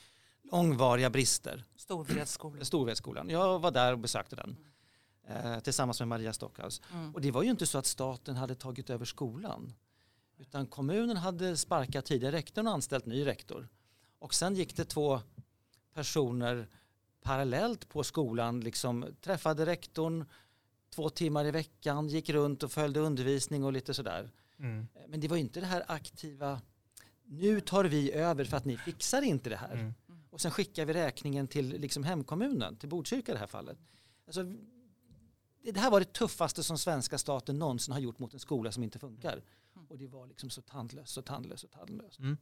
[0.53, 1.65] långvariga brister.
[1.77, 2.65] Storvredsskolan.
[2.65, 3.29] Storvredsskolan.
[3.29, 4.57] Jag var där och besökte den.
[5.29, 6.83] Eh, tillsammans med Maria Stockhaus.
[6.93, 7.15] Mm.
[7.15, 9.73] Och det var ju inte så att staten hade tagit över skolan.
[10.39, 13.69] Utan kommunen hade sparkat tidigare rektorn och anställt ny rektor.
[14.19, 15.21] Och sen gick det två
[15.95, 16.69] personer
[17.23, 20.25] parallellt på skolan, liksom träffade rektorn
[20.91, 24.31] två timmar i veckan, gick runt och följde undervisning och lite sådär.
[24.59, 24.87] Mm.
[25.09, 26.61] Men det var inte det här aktiva,
[27.25, 29.73] nu tar vi över för att ni fixar inte det här.
[29.73, 29.95] Mm.
[30.31, 33.79] Och sen skickar vi räkningen till liksom hemkommunen, till Botkyrka i det här fallet.
[34.27, 34.55] Alltså,
[35.63, 38.83] det här var det tuffaste som svenska staten någonsin har gjort mot en skola som
[38.83, 39.33] inte funkar.
[39.33, 39.87] Mm.
[39.89, 42.19] Och det var liksom så tandlöst, så tandlöst, så tandlöst.
[42.19, 42.37] Mm.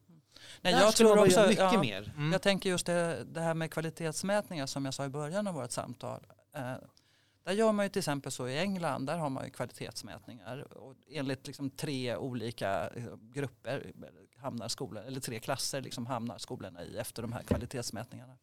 [0.61, 2.13] Nej, jag tror också, mycket ja, mer.
[2.17, 2.33] Mm.
[2.33, 5.71] Jag tänker just det, det, här med kvalitetsmätningar som jag sa i början av vårt
[5.71, 6.27] samtal.
[6.55, 6.75] Eh,
[7.45, 10.77] där gör man ju till exempel så i England, där har man ju kvalitetsmätningar.
[10.77, 13.93] Och enligt liksom tre olika eh, grupper
[14.37, 18.37] hamnar skolan, eller tre klasser liksom hamnar skolorna i efter de här kvalitetsmätningarna.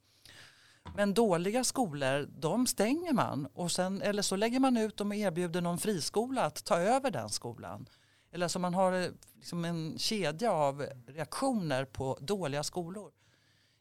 [0.95, 3.47] Men dåliga skolor, de stänger man.
[3.54, 7.12] Och sen, eller så lägger man ut dem och erbjuder någon friskola att ta över
[7.12, 7.89] den skolan.
[8.32, 13.12] Eller så man har eh, liksom en kedja av reaktioner på dåliga skolor.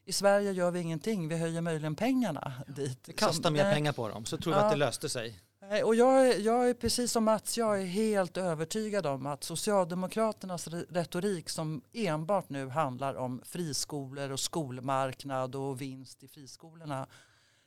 [0.05, 2.99] I Sverige gör vi ingenting, vi höjer möjligen pengarna dit.
[3.07, 5.39] Vi kastar mer pengar på dem så tror vi ja, att det löste sig.
[5.83, 11.49] Och jag, jag är precis som Mats, jag är helt övertygad om att Socialdemokraternas retorik
[11.49, 17.07] som enbart nu handlar om friskolor och skolmarknad och vinst i friskolorna.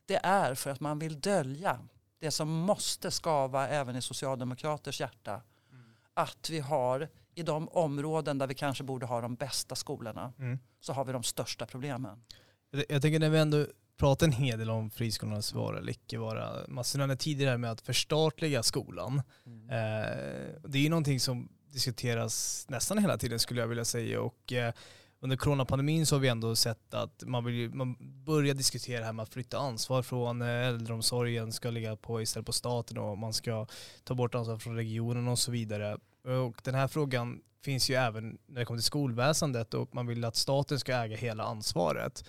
[0.06, 1.80] Det är för att man vill dölja
[2.18, 5.42] det som måste skava även i Socialdemokraters hjärta.
[5.70, 5.84] Mm.
[6.14, 10.58] Att vi har i de områden där vi kanske borde ha de bästa skolorna mm.
[10.80, 12.22] så har vi de största problemen.
[12.70, 13.66] Jag, jag tänker när vi ändå
[14.00, 16.68] pratat en hel del om friskolornas vara eller icke vara.
[16.68, 19.22] Mats nämnde tidigare med att förstatliga skolan.
[19.46, 19.70] Mm.
[19.70, 24.20] Eh, det är ju någonting som diskuteras nästan hela tiden skulle jag vilja säga.
[24.20, 24.72] Och, eh,
[25.20, 29.12] under coronapandemin så har vi ändå sett att man, vill, man börjar diskutera det här
[29.12, 33.32] med att flytta ansvar från eh, äldreomsorgen ska ligga på istället på staten och man
[33.32, 33.66] ska
[34.04, 35.98] ta bort ansvar från regionen och så vidare.
[36.46, 40.24] Och den här frågan finns ju även när det kommer till skolväsendet och man vill
[40.24, 42.24] att staten ska äga hela ansvaret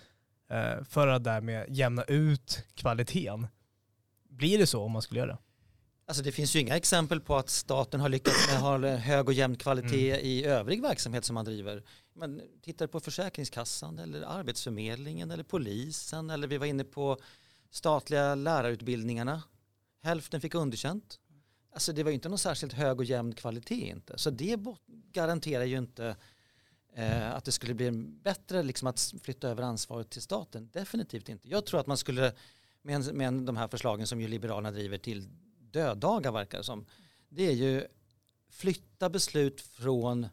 [0.89, 3.47] för att därmed jämna ut kvaliteten.
[4.29, 5.37] Blir det så om man skulle göra det?
[6.05, 9.33] Alltså det finns ju inga exempel på att staten har lyckats med ha hög och
[9.33, 10.25] jämn kvalitet mm.
[10.25, 11.83] i övrig verksamhet som man driver.
[12.13, 17.17] Man tittar på Försäkringskassan eller Arbetsförmedlingen eller polisen eller vi var inne på
[17.69, 19.43] statliga lärarutbildningarna.
[20.03, 21.19] Hälften fick underkänt.
[21.73, 24.17] Alltså det var ju inte någon särskilt hög och jämn kvalitet inte.
[24.17, 24.59] Så det
[25.11, 26.15] garanterar ju inte
[26.93, 27.91] eh, att det skulle bli
[28.23, 30.69] bättre liksom att flytta över ansvaret till staten.
[30.73, 31.49] Definitivt inte.
[31.49, 32.33] Jag tror att man skulle
[32.81, 35.29] med, med de här förslagen som ju Liberalerna driver till
[35.71, 36.85] döddagar verkar det som.
[37.29, 37.87] Det är ju
[38.49, 40.27] flytta beslut från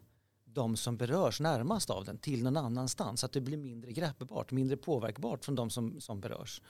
[0.45, 3.19] de som berörs närmast av den till någon annanstans.
[3.19, 6.61] Så att det blir mindre greppbart, mindre påverkbart från de som, som berörs.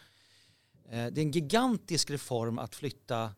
[0.89, 3.31] Eh, det är en gigantisk reform att flytta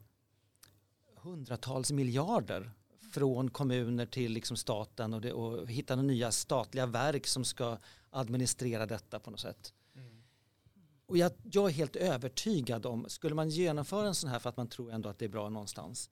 [1.15, 2.71] hundratals miljarder
[3.11, 7.77] från kommuner till liksom staten och, det, och hitta nya statliga verk som ska
[8.09, 9.73] administrera detta på något sätt.
[9.95, 10.23] Mm.
[11.05, 14.57] Och jag, jag, är helt övertygad om, skulle man genomföra en sån här för att
[14.57, 16.09] man tror ändå att det är bra någonstans,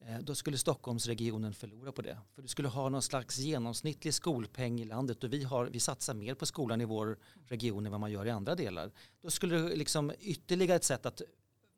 [0.00, 2.18] eh, då skulle Stockholmsregionen förlora på det.
[2.34, 6.14] För du skulle ha någon slags genomsnittlig skolpeng i landet och vi, har, vi satsar
[6.14, 8.92] mer på skolan i vår region än vad man gör i andra delar.
[9.20, 11.22] Då skulle det liksom ytterligare ett sätt att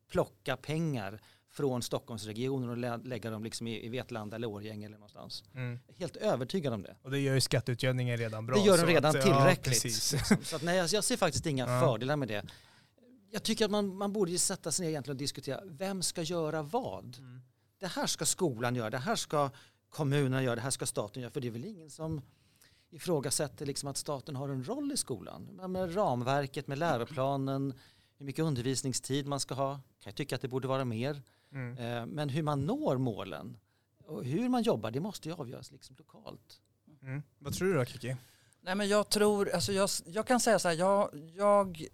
[0.09, 1.21] plocka pengar
[1.53, 5.45] från Stockholmsregionen och lägga dem liksom i, Vetlanda eller Årjäng eller någonstans.
[5.55, 5.79] Mm.
[5.97, 6.97] Helt övertygad om det.
[7.03, 8.57] Och det gör ju skatteutjämningen redan bra.
[8.57, 10.13] Det gör den redan att, tillräckligt.
[10.13, 11.81] Ja, så att, nej, jag, ser faktiskt inga ja.
[11.81, 12.45] fördelar med det.
[13.31, 16.63] Jag tycker att man, man borde sätta sig ner egentligen och diskutera vem ska göra
[16.63, 17.17] vad.
[17.19, 17.41] Mm.
[17.79, 19.51] Det här ska skolan göra, det här ska
[19.89, 21.33] kommunerna göra, det här ska staten göra.
[21.33, 22.23] För det är väl ingen som
[22.91, 25.43] ifrågasätter liksom att staten har en roll i skolan.
[25.69, 27.75] Med ramverket, med läroplanen,
[28.19, 29.75] hur mycket undervisningstid man ska ha.
[29.75, 31.23] Kan jag tycka att det borde vara mer.
[31.53, 31.79] Mm.
[31.79, 33.57] Eh, men hur man når målen
[34.07, 36.61] och hur man jobbar, det måste ju avgöras liksom lokalt.
[37.03, 37.23] Mm.
[37.39, 38.17] Vad tror du då Kiki?
[38.61, 41.87] Nej men jag tror, alltså jag, jag kan säga så här, jag, jag,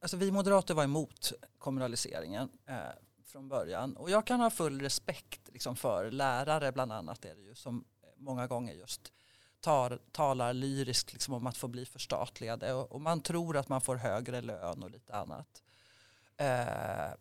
[0.00, 2.76] alltså vi moderater var emot kommunaliseringen eh,
[3.24, 7.42] från början och jag kan ha full respekt liksom, för lärare bland annat är det
[7.42, 7.84] ju som
[8.16, 9.12] många gånger just
[9.60, 13.80] tar, talar lyriskt liksom, om att få bli förstatligade och, och, man tror att man
[13.80, 15.62] får högre lön och lite annat.
[16.36, 17.12] Eh,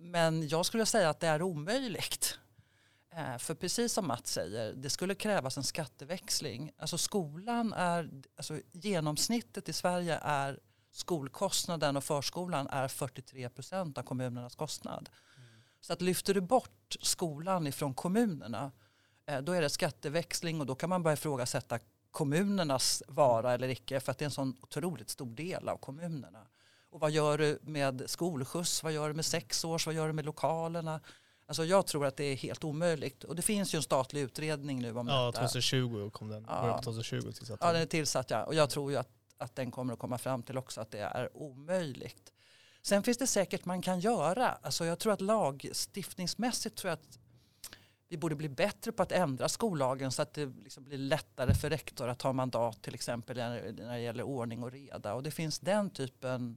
[0.00, 2.38] men jag skulle säga att det är omöjligt.
[3.10, 6.72] Eh, för precis som Mats säger, det skulle krävas en skatteväxling.
[6.78, 10.58] Alltså skolan är, alltså genomsnittet i Sverige är
[10.90, 15.08] skolkostnaden och förskolan är 43 procent av kommunernas kostnad.
[15.36, 15.48] Mm.
[15.80, 18.72] Så att lyfter du bort skolan ifrån kommunerna
[19.26, 21.78] eh, då är det skatteväxling och då kan man börja ifrågasätta
[22.10, 26.46] kommunernas vara eller icke för att det är en sån otroligt stor del av kommunerna.
[26.90, 28.82] Och vad gör du med skolskjuts?
[28.82, 29.86] Vad gör du med sex års?
[29.86, 31.00] Vad gör du med lokalerna?
[31.46, 33.24] Alltså jag tror att det är helt omöjligt.
[33.24, 35.42] Och det finns ju en statlig utredning nu om ja, detta.
[35.42, 36.44] Ja, 2020 kom den.
[36.48, 38.44] Ja, 2020 tillsatt ja den är tillsatt ja.
[38.44, 40.98] Och jag tror ju att, att den kommer att komma fram till också att det
[40.98, 42.32] är omöjligt.
[42.82, 44.48] Sen finns det säkert man kan göra.
[44.48, 47.18] Alltså jag tror att lagstiftningsmässigt tror jag att
[48.08, 51.70] vi borde bli bättre på att ändra skollagen så att det liksom blir lättare för
[51.70, 55.14] rektor att ha mandat till exempel när det gäller ordning och reda.
[55.14, 56.56] Och det finns den typen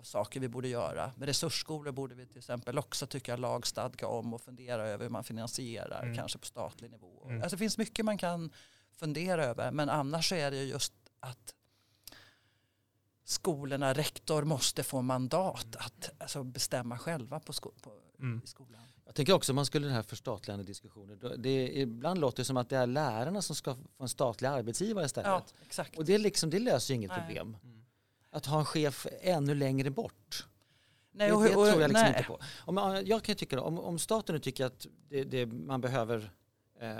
[0.00, 1.12] av saker vi borde göra.
[1.16, 5.24] Med resursskolor borde vi till exempel också tycka lagstadga om och fundera över hur man
[5.24, 6.16] finansierar, mm.
[6.16, 7.24] kanske på statlig nivå.
[7.24, 7.42] Mm.
[7.42, 8.52] Alltså det finns mycket man kan
[8.92, 11.54] fundera över, men annars är det just att
[13.24, 15.86] skolorna, rektor måste få mandat mm.
[15.86, 18.40] att alltså, bestämma själva på, sko på mm.
[18.44, 18.82] i skolan.
[19.04, 21.20] Jag tänker också om man skulle den här förstatligande diskussionen.
[21.38, 25.06] Det ibland låter det som att det är lärarna som ska få en statlig arbetsgivare
[25.06, 25.28] istället.
[25.28, 25.98] Ja, exakt.
[25.98, 27.20] Och det, liksom, det löser ju inget Nej.
[27.20, 27.56] problem.
[27.62, 27.79] Mm
[28.30, 30.46] att ha en chef ännu längre bort.
[31.12, 32.08] Nej, och, det, det tror jag liksom nej.
[32.08, 32.38] inte på.
[32.58, 36.32] Om, jag kan tycka om, om staten nu tycker att det, det, man behöver
[36.80, 36.96] eh,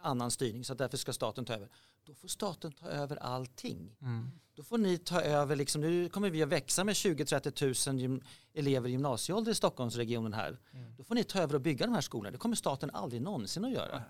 [0.00, 1.68] annan styrning så därför ska staten ta över.
[2.04, 3.96] Då får staten ta över allting.
[4.02, 4.30] Mm.
[4.54, 8.22] Då får ni ta över, liksom, nu kommer vi att växa med 20-30 000
[8.54, 10.58] elever i gymnasieålder i Stockholmsregionen här.
[10.72, 10.94] Mm.
[10.96, 12.30] Då får ni ta över och bygga de här skolorna.
[12.30, 14.02] Det kommer staten aldrig någonsin att göra.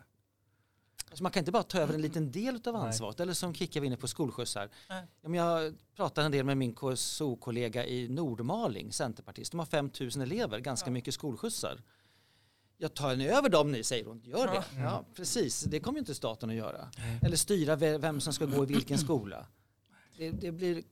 [1.12, 3.20] Alltså man kan inte bara ta över en liten del av ansvaret.
[3.20, 4.68] Eller som Kicka var inne på skolskjutsar.
[4.88, 5.37] Nej.
[5.37, 9.53] Jag pratade en del med min KSO-kollega i Nordmaling, centerpartist.
[9.53, 10.92] De har 5 000 elever, ganska ja.
[10.92, 11.83] mycket skolskjutsar.
[12.79, 14.22] Jag tar ni över dem ni, säger hon.
[14.25, 14.64] Gör det.
[14.77, 14.83] Ja.
[14.83, 15.05] ja.
[15.16, 16.88] precis, det kommer inte staten att göra.
[16.98, 17.20] Nej.
[17.22, 19.46] Eller styra vem som ska gå i vilken skola.
[20.18, 20.83] Det, det blir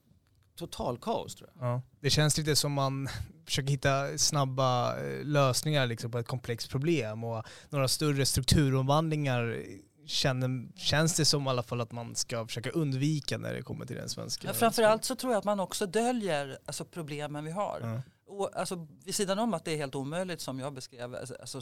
[0.57, 1.67] total kaos tror jag.
[1.67, 1.83] Ja.
[2.01, 3.09] Det känns lite som man
[3.45, 9.65] försöker hitta snabba eh, lösningar liksom på ett komplext problem och några större strukturomvandlingar
[10.11, 13.87] känner, känns det som i alla fall att man ska försöka undvika när det kommer
[13.87, 14.49] till den svenska.
[14.49, 17.81] Ja, framförallt så tror jag att man också döljer alltså, problemen vi har.
[17.83, 18.03] Ja.
[18.27, 21.61] Och, alltså, vid sidan om att det är helt omöjligt som jag beskrev, alltså, alltså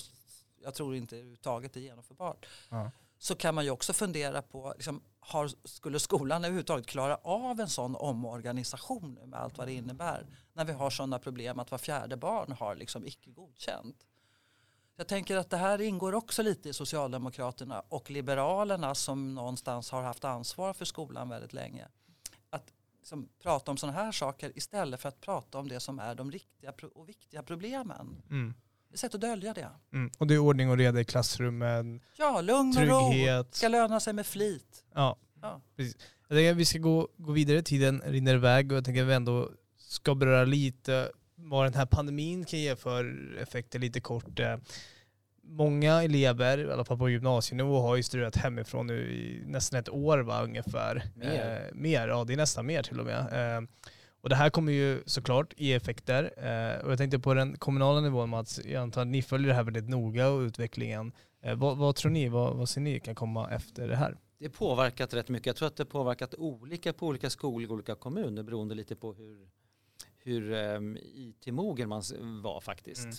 [0.62, 2.46] jag tror inte överhuvudtaget det är genomförbart.
[2.68, 2.90] Ja.
[3.18, 7.68] Så kan man ju också fundera på, liksom, har, skulle skolan överhuvudtaget klara av en
[7.68, 10.26] sån omorganisation med allt vad det innebär?
[10.52, 13.96] När vi har sådana problem att var fjärde barn har liksom icke godkänt.
[15.00, 20.02] Jag tänker att det här ingår också lite i Socialdemokraterna och Liberalerna som någonstans har
[20.02, 21.86] haft ansvar för skolan väldigt länge.
[22.50, 26.14] Att liksom prata om sådana här saker istället för att prata om det som är
[26.14, 28.22] de riktiga och viktiga problemen.
[28.30, 28.54] Mm.
[28.88, 29.68] Det är ett sätt att dölja det.
[29.92, 30.10] Mm.
[30.18, 33.10] Och det är ordning och reda i klassrummen, Ja, lugn och ro.
[33.10, 33.54] trygghet.
[33.54, 34.84] Ska löna sig med flit.
[34.94, 35.60] Ja, Ja.
[35.76, 35.96] precis.
[36.28, 39.08] Jag tänker att vi ska gå, gå vidare, tiden rinner iväg och jag tänker att
[39.08, 44.40] vi ändå ska beröra lite vad den här pandemin kan ge för effekter lite kort.
[44.40, 44.56] Eh,
[45.50, 49.88] Många elever, i alla fall på gymnasienivå, har ju studerat hemifrån nu i nästan ett
[49.88, 51.02] år va, ungefär.
[51.16, 51.68] Mer.
[51.70, 53.56] Eh, mer, ja det är nästan mer till och med.
[53.56, 53.68] Eh,
[54.20, 56.22] och det här kommer ju såklart ge effekter.
[56.36, 59.54] Eh, och jag tänkte på den kommunala nivån Mats, jag antar att ni följer det
[59.54, 61.12] här väldigt noga och utvecklingen.
[61.42, 64.16] Eh, vad, vad tror ni, vad, vad ser ni kan komma efter det här?
[64.38, 65.46] Det påverkat rätt mycket.
[65.46, 68.96] Jag tror att det har påverkat olika på olika skolor och olika kommuner beroende lite
[68.96, 69.48] på hur,
[70.28, 72.02] hur um, IT-mogen man
[72.42, 73.04] var faktiskt.
[73.04, 73.16] Mm.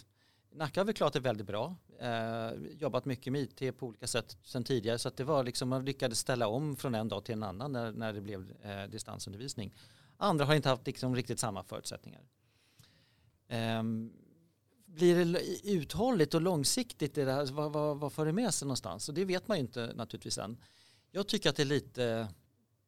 [0.51, 1.75] Nacka har väl klarat det väldigt bra.
[1.99, 5.69] Eh, jobbat mycket med IT på olika sätt sedan tidigare så att det var liksom,
[5.69, 8.83] man lyckades ställa om från en dag till en annan när, när det blev eh,
[8.83, 9.73] distansundervisning.
[10.17, 12.21] Andra har inte haft liksom, riktigt samma förutsättningar.
[13.47, 14.13] Ehm,
[14.85, 17.15] blir det uthålligt och långsiktigt?
[17.15, 19.09] Det där, vad, vad, vad för det med sig någonstans?
[19.09, 20.57] Och det vet man ju inte naturligtvis än.
[21.11, 22.27] Jag tycker att det är lite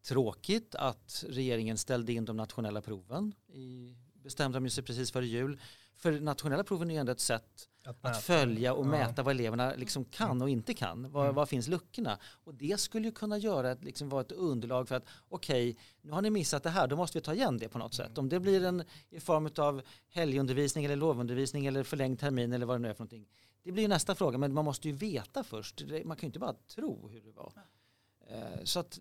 [0.01, 3.34] tråkigt att regeringen ställde in de nationella proven.
[3.47, 5.60] I, bestämde de sig precis före jul.
[5.95, 7.67] För nationella proven är ju ändå ett sätt
[8.01, 8.89] att följa och Ja.
[8.89, 11.12] mäta vad eleverna liksom kan och inte kan.
[11.12, 11.36] Var, Mm.
[11.36, 12.17] var finns luckorna?
[12.43, 16.12] Och det skulle ju kunna göra ett, liksom, vara ett underlag för att okej, nu
[16.12, 18.17] har ni missat det här, då måste vi ta igen det på något sätt.
[18.17, 22.75] Om det blir en i form av helgundervisning eller lovundervisning eller förlängd termin eller vad
[22.75, 23.27] det nu är för någonting.
[23.63, 25.81] Det blir ju nästa fråga, men man måste ju veta först.
[26.05, 27.53] Man kan ju inte bara tro hur det var.
[28.29, 28.99] Eh, Så att,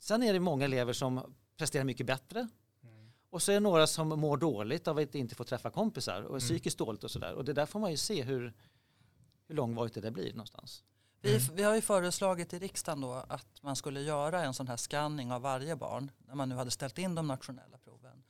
[0.00, 2.50] sen är det många elever som presterar mycket bättre Mm.
[3.30, 6.24] Och så är det några som mår dåligt av att inte få träffa kompisar och
[6.24, 6.40] är Mm.
[6.40, 7.34] psykiskt dåligt och sådär.
[7.34, 8.54] Och det där får man ju se hur,
[9.48, 10.84] hur långvarigt det där blir någonstans.
[11.20, 14.76] Vi, vi har ju föreslagit i riksdagen då att man skulle göra en sån här
[14.76, 18.22] scanning av varje barn när man nu hade ställt in de nationella proven.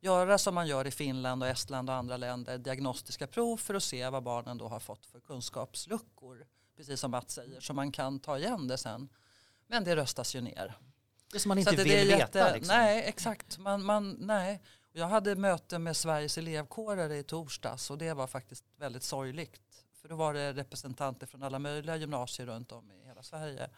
[0.00, 3.82] Göra som man gör i Finland och Estland och andra länder, diagnostiska prov för att
[3.82, 6.46] se vad barnen då har fått för kunskapsluckor.
[6.76, 9.08] Precis som Mats säger, så man kan ta igen det sen.
[9.66, 10.78] Men det röstas ju ner.
[11.32, 12.18] Det som man inte vill är veta.
[12.18, 12.76] jätte- Liksom.
[12.76, 13.58] Nej, exakt.
[13.58, 14.62] Man, man, nej.
[14.92, 19.60] Jag hade möte med Sveriges elevkårer i torsdags och det var faktiskt väldigt sorgligt.
[20.00, 23.70] För då var det representanter från alla möjliga gymnasier runt om i hela Sverige.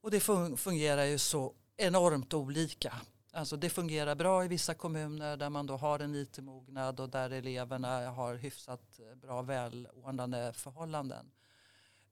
[0.00, 2.94] Och det fun- fungerar ju så enormt olika.
[3.32, 7.30] Alltså det fungerar bra i vissa kommuner där man då har en IT-mognad och där
[7.30, 11.30] eleverna har hyfsat bra välordnade förhållanden.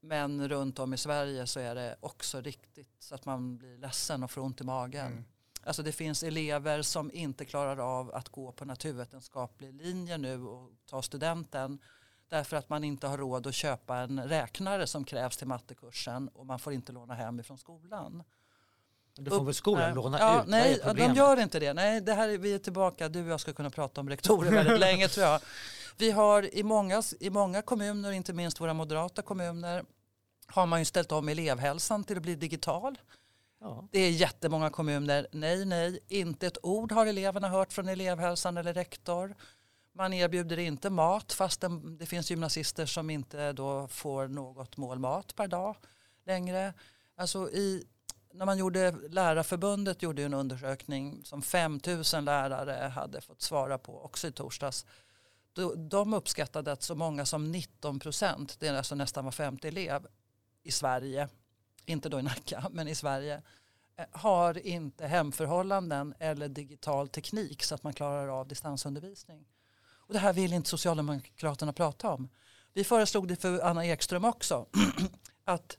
[0.05, 4.23] Men runt om i Sverige så är det också riktigt så att man blir ledsen
[4.23, 5.07] och får ont i magen.
[5.07, 5.25] Mm.
[5.64, 10.71] Alltså det finns elever som inte klarar av att gå på naturvetenskaplig linje nu och
[10.87, 11.79] ta studenten
[12.29, 16.47] därför att man inte har råd att köpa en räknare som krävs till mattekursen och
[16.47, 18.23] man får inte låna hem ifrån skolan.
[19.17, 19.95] Då får väl skolan Nej.
[19.95, 20.49] låna ja, ut.
[20.49, 21.73] Nej, de gör inte det.
[21.73, 23.09] Nej, det här är, vi är tillbaka.
[23.09, 25.40] Du och jag ska kunna prata om rektorer väldigt länge tror jag.
[25.97, 29.85] Vi har i många, i många kommuner, inte minst våra moderata kommuner,
[30.46, 32.98] har man ju ställt om elevhälsan till att bli digital.
[33.61, 33.88] Ja.
[33.92, 38.74] Det är jättemånga kommuner, nej, nej, inte ett ord har eleverna hört från elevhälsan eller
[38.74, 39.35] rektor.
[39.92, 41.64] Man erbjuder inte mat fast
[41.98, 45.76] det, finns gymnasister som inte då får något mål mat per dag
[46.26, 46.74] längre.
[47.16, 47.85] Alltså i,
[48.33, 54.28] när man gjorde, Lärarförbundet gjorde en undersökning som 5000 lärare hade fått svara på också
[54.28, 54.87] i torsdags.
[55.76, 60.07] De uppskattade att så många som 19 procent, det är alltså nästan var femte elev
[60.64, 61.29] i Sverige,
[61.87, 63.42] inte då i Nacka, men i Sverige,
[63.96, 69.45] eh, har inte hemförhållanden eller digital teknik så att man klarar av distansundervisning.
[70.07, 72.28] Och det här vill inte Socialdemokraterna prata om.
[72.72, 74.66] Vi föreslog det för Anna Ekström också.
[75.45, 75.78] att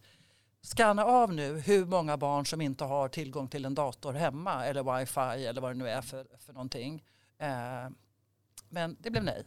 [0.62, 5.00] skanna av nu hur många barn som inte har tillgång till en dator hemma eller
[5.00, 7.04] wifi eller vad det nu är för, för någonting.
[7.38, 7.90] Eh,
[8.70, 9.44] men det blev nej.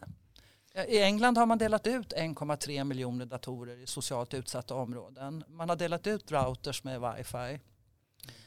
[0.75, 5.45] I England har man delat ut 1,3 miljoner datorer i socialt utsatta områden.
[5.49, 7.61] Man har delat ut routers med wifi.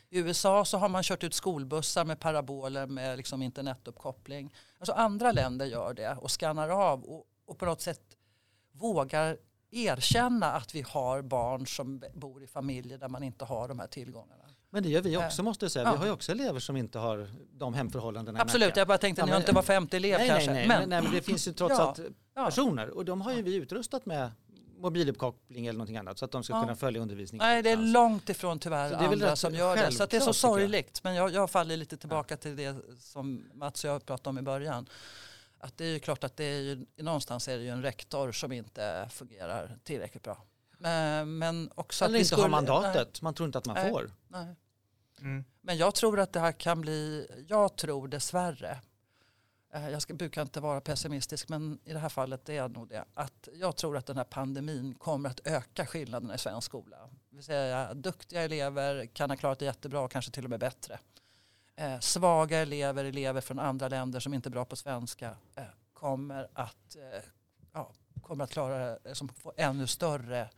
[0.09, 4.53] I USA så har man kört ut skolbussar med paraboler med liksom internetuppkoppling.
[4.79, 8.01] Alltså andra länder gör det och skannar av och, och på något sätt
[8.71, 9.37] vågar
[9.71, 13.87] erkänna att vi har barn som bor i familjer där man inte har de här
[13.87, 14.40] tillgångarna.
[14.73, 15.85] Men det gör vi också måste jag säga.
[15.85, 15.91] Ja.
[15.91, 18.41] Vi har ju också elever som inte har de hemförhållandena.
[18.41, 20.51] Absolut, jag bara tänkte Ja, att ni har inte var femte elev nej, kanske.
[20.51, 21.99] Nej, nej, men, nej, men det finns ju trots Ja, allt
[22.35, 22.45] ja.
[22.45, 24.31] personer och de har ju vi utrustat med
[24.77, 26.61] mobiluppkoppling eller någonting annat så att de ska Ja.
[26.61, 27.47] kunna följa undervisningen.
[27.47, 29.91] Nej, det är långt ifrån tyvärr Så det är väl andra som gör det.
[29.91, 31.03] Så det är så sorgligt.
[31.03, 34.41] Men jag, jag faller lite tillbaka till det som Mats och jag pratade om i
[34.41, 34.87] början.
[35.59, 38.31] Att det är ju klart att det är ju, någonstans är det ju en rektor
[38.31, 40.43] som inte fungerar tillräckligt bra.
[40.77, 43.91] Men, men också Eller att inte har skulle- mandatet, man tror inte att man Nej.
[43.91, 44.11] får.
[44.31, 44.55] Nej.
[45.19, 45.43] Mm.
[45.61, 48.81] Men jag tror att det här kan bli, jag tror dessvärre,
[49.73, 52.87] eh, jag ska, brukar inte vara pessimistisk men i det här fallet är jag nog
[52.87, 56.97] det, att jag tror att den här pandemin kommer att öka skillnaderna i svensk skola.
[57.29, 60.59] Det vill säga duktiga elever kan ha klarat det jättebra och kanske till och med
[60.59, 60.99] bättre.
[61.75, 65.63] Eh, svaga elever, elever från andra länder som inte är bra på svenska eh,
[65.93, 67.23] kommer att, eh,
[67.73, 70.49] ja, kommer att klara det som får ännu större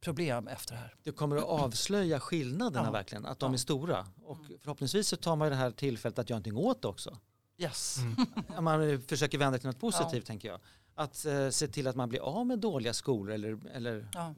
[0.00, 0.94] problem efter det här.
[1.02, 2.92] Det kommer att avslöja skillnaderna Ja.
[2.92, 3.54] verkligen, att de Ja.
[3.54, 4.06] är stora.
[4.24, 7.18] Och förhoppningsvis så tar man ju det här tillfället att göra någonting åt det också.
[7.58, 7.96] Yes.
[7.98, 8.64] Mm.
[8.64, 10.60] Man eh, försöker vända till något positivt tänker jag.
[10.94, 14.34] Att eh, se till att man blir av med dåliga skolor eller, eller Ja.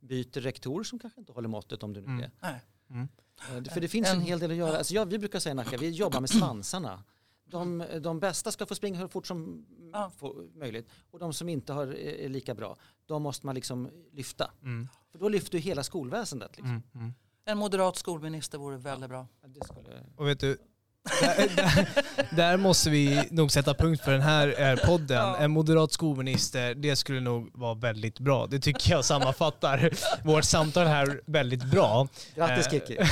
[0.00, 2.20] byter rektor som kanske inte håller måttet om det nu Mm.
[2.24, 2.30] är.
[2.40, 2.60] Nej.
[2.90, 3.08] Mm.
[3.50, 4.78] Eh, det- För det finns en En- hel del att göra.
[4.78, 7.04] Alltså jag, vi brukar säga i Nacka, vi jobbar med svansarna.
[7.44, 10.12] De, de bästa ska få springa hur fort som Ja.
[10.54, 10.88] möjligt.
[11.10, 12.76] Och de som inte har, är lika bra,
[13.06, 14.50] de måste man liksom lyfta.
[14.62, 14.88] Mm.
[15.12, 16.56] För då lyfter du hela skolväsendet.
[16.56, 16.70] Liksom.
[16.70, 16.82] Mm.
[16.94, 17.12] Mm.
[17.44, 19.28] En moderat skolminister vore väldigt bra.
[19.46, 20.58] Det skulle, Och vet du,
[21.20, 21.88] där, där,
[22.36, 25.16] där måste vi nog sätta punkt för den här eh, podden.
[25.16, 25.36] Ja.
[25.36, 28.46] En moderat skolminister, det skulle nog vara väldigt bra.
[28.46, 29.90] Det tycker jag sammanfattar
[30.24, 32.08] vårt samtal här väldigt bra.
[32.34, 32.98] grattis Eh, Kiki.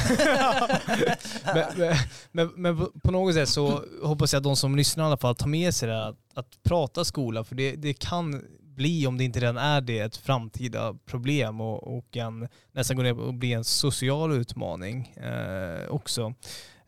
[1.55, 1.97] men, men,
[2.33, 5.35] men, men på- något sätt så hoppas jag att de som lyssnar i alla fall
[5.35, 9.25] tar med sig det att, att prata skola, för det, det kan bli, om det
[9.25, 13.53] inte redan är det, ett framtida problem och, och en, nästan gå ner och bli
[13.53, 16.35] en social utmaning eh, också.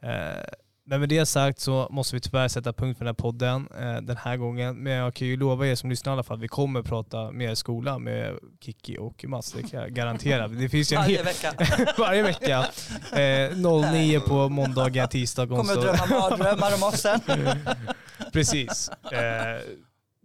[0.02, 0.44] Eh,
[0.86, 3.96] men med det sagt så måste vi tyvärr sätta punkt för den här podden eh,
[3.96, 4.76] den här gången.
[4.76, 7.54] Men jag kan ju lova er som lyssnar i alla fall, vi kommer prata mer
[7.54, 10.48] skola med Kiki och Mats, det kan jag garantera.
[10.48, 11.52] Det finns ju en Varje vecka.
[11.98, 12.66] varje vecka.
[13.12, 13.56] Eh,
[13.92, 16.06] 09 på måndagar, tisdag, Kommer att onsdag.
[16.06, 17.20] drömma mardrömmar om oss sen.
[18.32, 18.90] Precis.
[19.12, 19.60] Eh,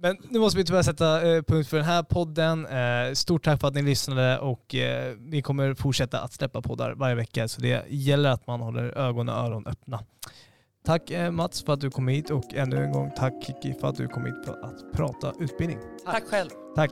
[0.02, 2.66] men nu måste vi tyvärr sätta eh, punkt för den här podden.
[2.66, 6.92] Eh, stort tack för att ni lyssnade och eh, vi kommer fortsätta att släppa poddar
[6.92, 10.00] varje vecka så det gäller att man håller ögon och öron öppna.
[10.86, 13.88] Tack eh, Mats för att du kom hit och ännu en gång tack Kiki för
[13.88, 15.80] att du kom hit för att prata utbildning.
[16.06, 16.50] Tack, tack själv.
[16.76, 16.92] Tack.